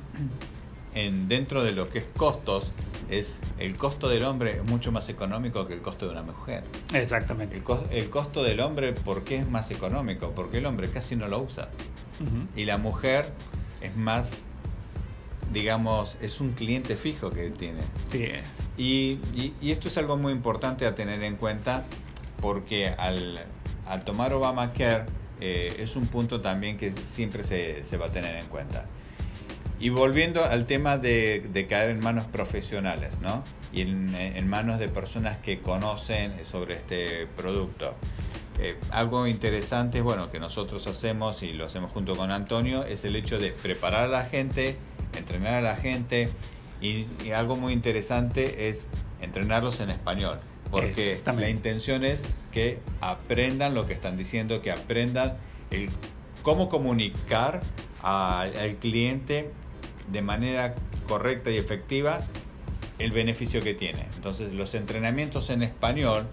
en, 0.95 1.27
dentro 1.27 1.63
de 1.63 1.71
lo 1.71 1.89
que 1.89 1.99
es 1.99 2.05
costos 2.17 2.71
es 3.19 3.39
el 3.59 3.77
costo 3.77 4.09
del 4.09 4.23
hombre 4.23 4.57
es 4.57 4.63
mucho 4.63 4.91
más 4.91 5.09
económico 5.09 5.65
que 5.67 5.73
el 5.73 5.81
costo 5.81 6.05
de 6.05 6.11
una 6.11 6.23
mujer. 6.23 6.63
Exactamente. 6.93 7.55
El, 7.55 7.63
cos- 7.63 7.85
el 7.91 8.09
costo 8.09 8.43
del 8.43 8.59
hombre, 8.59 8.93
¿por 8.93 9.23
qué 9.23 9.37
es 9.37 9.47
más 9.49 9.71
económico? 9.71 10.31
Porque 10.35 10.57
el 10.59 10.65
hombre 10.65 10.89
casi 10.89 11.15
no 11.15 11.27
lo 11.27 11.39
usa. 11.39 11.69
Ujú. 12.19 12.47
Y 12.55 12.65
la 12.65 12.77
mujer 12.77 13.25
es 13.81 13.95
más, 13.95 14.47
digamos, 15.51 16.17
es 16.21 16.39
un 16.41 16.51
cliente 16.53 16.95
fijo 16.95 17.29
que 17.29 17.49
tiene. 17.49 17.81
Sí, 18.11 18.25
Y, 18.77 19.19
y- 19.35 19.53
y 19.61 19.71
esto 19.71 19.87
es 19.87 19.97
algo 19.97 20.17
muy 20.17 20.31
importante 20.33 20.85
a 20.85 20.95
tener 20.95 21.21
en 21.23 21.35
cuenta 21.35 21.83
porque 22.41 22.87
al, 22.89 23.39
al 23.87 24.03
tomar 24.03 24.33
Obamacare 24.33 25.05
eh, 25.41 25.75
es 25.79 25.95
un 25.95 26.07
punto 26.07 26.41
también 26.41 26.77
que 26.77 26.93
siempre 27.05 27.43
se, 27.43 27.83
se 27.83 27.97
va 27.97 28.07
a 28.07 28.09
tener 28.11 28.35
en 28.35 28.45
cuenta. 28.47 28.85
Y 29.79 29.89
volviendo 29.89 30.45
al 30.45 30.65
tema 30.65 30.97
de, 30.97 31.45
de 31.51 31.67
caer 31.67 31.89
en 31.89 31.99
manos 31.99 32.25
profesionales, 32.25 33.19
¿no? 33.21 33.43
Y 33.73 33.81
en, 33.81 34.15
en 34.15 34.47
manos 34.47 34.79
de 34.79 34.87
personas 34.87 35.37
que 35.39 35.59
conocen 35.59 36.45
sobre 36.45 36.75
este 36.75 37.27
producto. 37.35 37.95
Eh, 38.59 38.77
algo 38.91 39.27
interesante, 39.27 40.01
bueno, 40.01 40.31
que 40.31 40.39
nosotros 40.39 40.85
hacemos 40.87 41.41
y 41.41 41.53
lo 41.53 41.65
hacemos 41.65 41.91
junto 41.91 42.15
con 42.15 42.31
Antonio, 42.31 42.85
es 42.85 43.03
el 43.03 43.15
hecho 43.15 43.39
de 43.39 43.51
preparar 43.51 44.05
a 44.05 44.07
la 44.07 44.25
gente, 44.25 44.77
entrenar 45.17 45.55
a 45.55 45.61
la 45.61 45.75
gente 45.75 46.29
y, 46.79 47.07
y 47.25 47.31
algo 47.31 47.55
muy 47.55 47.73
interesante 47.73 48.69
es 48.69 48.85
entrenarlos 49.21 49.79
en 49.79 49.89
español. 49.89 50.39
Porque 50.69 51.21
la 51.37 51.49
intención 51.49 52.03
es 52.03 52.23
que 52.51 52.79
aprendan 52.99 53.75
lo 53.75 53.85
que 53.85 53.93
están 53.93 54.17
diciendo, 54.17 54.61
que 54.61 54.71
aprendan 54.71 55.37
el 55.69 55.89
cómo 56.41 56.67
comunicar 56.67 57.61
al 58.01 58.75
cliente 58.79 59.51
de 60.11 60.21
manera 60.21 60.75
correcta 61.07 61.51
y 61.51 61.57
efectiva 61.57 62.19
el 62.99 63.11
beneficio 63.11 63.61
que 63.61 63.73
tiene. 63.73 64.07
Entonces 64.15 64.53
los 64.53 64.73
entrenamientos 64.75 65.49
en 65.49 65.63
español 65.63 66.27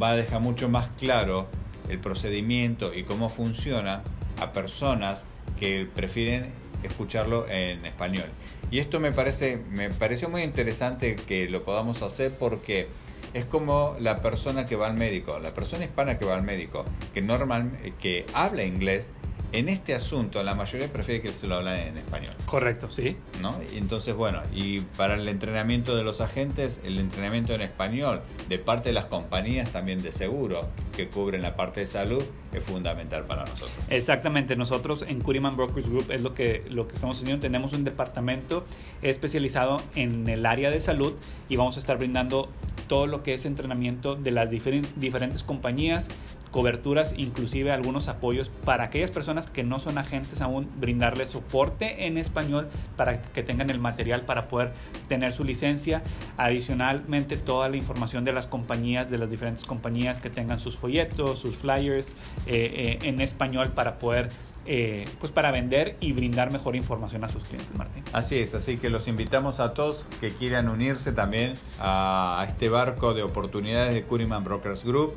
va 0.00 0.10
a 0.10 0.16
dejar 0.16 0.40
mucho 0.40 0.68
más 0.68 0.88
claro 0.98 1.48
el 1.88 1.98
procedimiento 1.98 2.94
y 2.94 3.04
cómo 3.04 3.28
funciona 3.28 4.02
a 4.40 4.52
personas 4.52 5.24
que 5.58 5.88
prefieren 5.94 6.52
escucharlo 6.82 7.48
en 7.48 7.84
español. 7.84 8.26
Y 8.70 8.78
esto 8.78 9.00
me 9.00 9.12
parece 9.12 9.56
me 9.70 9.90
pareció 9.90 10.28
muy 10.28 10.42
interesante 10.42 11.16
que 11.16 11.48
lo 11.48 11.62
podamos 11.62 12.02
hacer 12.02 12.32
porque 12.38 12.88
es 13.34 13.44
como 13.44 13.96
la 14.00 14.16
persona 14.16 14.66
que 14.66 14.76
va 14.76 14.86
al 14.86 14.94
médico, 14.94 15.38
la 15.38 15.52
persona 15.52 15.84
hispana 15.84 16.18
que 16.18 16.24
va 16.24 16.34
al 16.34 16.42
médico, 16.42 16.84
que 17.14 17.22
normal 17.22 17.70
que 18.00 18.26
habla 18.34 18.64
inglés, 18.64 19.08
en 19.52 19.68
este 19.68 19.94
asunto 19.94 20.42
la 20.42 20.54
mayoría 20.54 20.92
prefiere 20.92 21.20
que 21.22 21.32
se 21.34 21.46
lo 21.46 21.56
hablen 21.56 21.88
en 21.88 21.98
español. 21.98 22.32
correcto, 22.46 22.90
sí. 22.90 23.16
¿no? 23.40 23.54
Y 23.72 23.78
entonces, 23.78 24.14
bueno, 24.14 24.40
y 24.54 24.80
para 24.80 25.14
el 25.14 25.28
entrenamiento 25.28 25.96
de 25.96 26.04
los 26.04 26.20
agentes, 26.20 26.80
el 26.84 26.98
entrenamiento 26.98 27.52
en 27.54 27.62
español 27.62 28.20
de 28.48 28.58
parte 28.58 28.90
de 28.90 28.92
las 28.92 29.06
compañías 29.06 29.70
también 29.70 30.02
de 30.02 30.12
seguro 30.12 30.62
que 30.96 31.08
cubren 31.08 31.42
la 31.42 31.56
parte 31.56 31.80
de 31.80 31.86
salud 31.86 32.22
es 32.52 32.62
fundamental 32.64 33.24
para 33.24 33.42
nosotros. 33.42 33.70
Exactamente, 33.88 34.56
nosotros 34.56 35.04
en 35.06 35.20
Curiman 35.20 35.56
Brokers 35.56 35.88
Group 35.88 36.10
es 36.10 36.20
lo 36.20 36.34
que, 36.34 36.64
lo 36.68 36.86
que 36.88 36.94
estamos 36.94 37.16
haciendo. 37.20 37.40
Tenemos 37.40 37.72
un 37.72 37.84
departamento 37.84 38.64
especializado 39.02 39.80
en 39.94 40.28
el 40.28 40.46
área 40.46 40.70
de 40.70 40.80
salud 40.80 41.14
y 41.48 41.56
vamos 41.56 41.76
a 41.76 41.80
estar 41.80 41.96
brindando 41.98 42.48
todo 42.88 43.06
lo 43.06 43.22
que 43.22 43.34
es 43.34 43.44
entrenamiento 43.46 44.16
de 44.16 44.30
las 44.32 44.50
diferen- 44.50 44.86
diferentes 44.96 45.42
compañías, 45.42 46.08
coberturas, 46.50 47.14
inclusive 47.16 47.72
algunos 47.72 48.08
apoyos 48.08 48.50
para 48.64 48.84
aquellas 48.84 49.10
personas 49.10 49.48
que 49.48 49.62
no 49.62 49.78
son 49.78 49.98
agentes 49.98 50.40
aún, 50.40 50.68
brindarles 50.78 51.30
soporte 51.30 52.06
en 52.06 52.18
español 52.18 52.68
para 52.96 53.22
que 53.22 53.42
tengan 53.42 53.70
el 53.70 53.78
material 53.78 54.22
para 54.22 54.48
poder 54.48 54.72
tener 55.08 55.32
su 55.32 55.44
licencia. 55.44 56.02
Adicionalmente, 56.36 57.36
toda 57.36 57.68
la 57.68 57.76
información 57.76 58.24
de 58.24 58.32
las 58.32 58.46
compañías, 58.46 59.10
de 59.10 59.18
las 59.18 59.30
diferentes 59.30 59.64
compañías 59.64 60.20
que 60.20 60.30
tengan 60.30 60.60
sus 60.60 60.76
folletos, 60.76 61.38
sus 61.38 61.56
flyers 61.56 62.10
eh, 62.46 62.98
eh, 63.02 63.08
en 63.08 63.20
español 63.20 63.70
para 63.70 63.98
poder, 63.98 64.28
eh, 64.66 65.04
pues 65.20 65.32
para 65.32 65.50
vender 65.50 65.96
y 66.00 66.12
brindar 66.12 66.52
mejor 66.52 66.76
información 66.76 67.24
a 67.24 67.28
sus 67.28 67.44
clientes, 67.44 67.74
Martín. 67.76 68.04
Así 68.12 68.38
es, 68.38 68.54
así 68.54 68.76
que 68.76 68.90
los 68.90 69.08
invitamos 69.08 69.60
a 69.60 69.74
todos 69.74 70.04
que 70.20 70.30
quieran 70.32 70.68
unirse 70.68 71.12
también 71.12 71.54
a, 71.78 72.44
este 72.48 72.68
barco 72.68 73.14
de 73.14 73.22
oportunidades 73.22 73.94
de 73.94 74.02
Curiman 74.02 74.44
Brokers 74.44 74.84
Group 74.84 75.14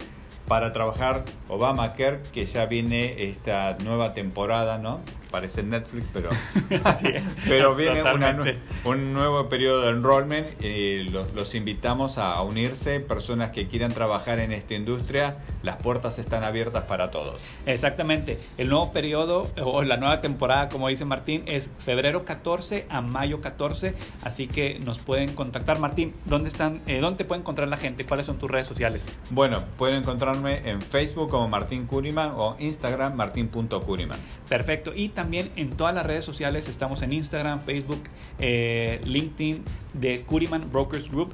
para 0.53 0.71
trabajar 0.71 1.25
Obamacare, 1.49 2.21
que 2.31 2.45
ya 2.45 2.67
viene 2.67 3.23
esta 3.23 3.75
nueva 3.83 4.11
temporada, 4.11 4.77
¿no? 4.77 4.99
Parece 5.34 5.63
Netflix, 5.63 6.06
pero, 6.13 6.30
Así 6.84 7.08
es. 7.08 7.24
pero 7.48 7.74
viene 7.74 8.04
una 8.04 8.38
un 8.86 9.13
nuevo 9.13 9.50
periodo 9.50 9.82
de 9.82 9.89
enrollment 9.89 10.62
y 10.63 11.06
los, 11.06 11.34
los 11.34 11.56
invitamos 11.56 12.19
a, 12.19 12.34
a 12.34 12.43
unirse, 12.43 13.00
personas 13.00 13.50
que 13.50 13.67
quieran 13.67 13.93
trabajar 13.96 14.38
en 14.38 14.52
esta 14.52 14.76
industria, 14.76 15.38
las 15.63 15.78
puertas 15.78 16.19
están 16.19 16.43
abiertas 16.43 16.84
para 16.84 17.10
todos. 17.10 17.43
Exactamente. 17.65 18.39
El 18.60 18.69
nuevo 18.69 18.93
periodo 18.93 19.50
o 19.60 19.82
la 19.82 19.98
nueva 19.98 20.22
temporada, 20.22 20.69
como 20.69 20.88
dice 20.88 21.04
Martín, 21.04 21.41
es 21.48 21.72
febrero 21.80 22.26
14 22.26 22.86
a 22.91 23.02
mayo 23.02 23.41
14. 23.41 23.96
Así 24.22 24.46
que 24.48 24.78
nos 24.86 25.00
pueden 25.00 25.34
contactar. 25.34 25.80
Martín, 25.80 26.13
¿dónde 26.26 26.50
están? 26.50 26.82
eh, 26.86 27.00
¿Dónde 27.02 27.17
te 27.17 27.26
puede 27.26 27.41
encontrar 27.41 27.67
la 27.69 27.78
gente? 27.78 28.06
¿Cuáles 28.06 28.28
son 28.28 28.38
tus 28.38 28.52
redes 28.52 28.67
sociales? 28.67 29.08
Bueno, 29.32 29.63
pueden 29.80 29.96
encontrarme 29.96 30.69
en 30.69 30.80
Facebook 30.80 31.32
como 31.32 31.48
Martín 31.48 31.88
Curiman 31.88 32.34
o 32.36 32.56
Instagram 32.60 33.15
martin.curiman. 33.15 34.19
Perfecto. 34.48 34.93
Y 34.93 35.10
también 35.10 35.22
en 35.31 35.69
todas 35.69 35.93
las 35.93 36.05
redes 36.05 36.25
sociales 36.25 36.67
estamos 36.67 37.01
en 37.01 37.13
Instagram, 37.13 37.62
Facebook, 37.62 38.01
eh, 38.39 39.01
LinkedIn 39.05 39.63
de 39.93 40.21
Curiman 40.21 40.69
Brokers 40.71 41.09
Group. 41.09 41.33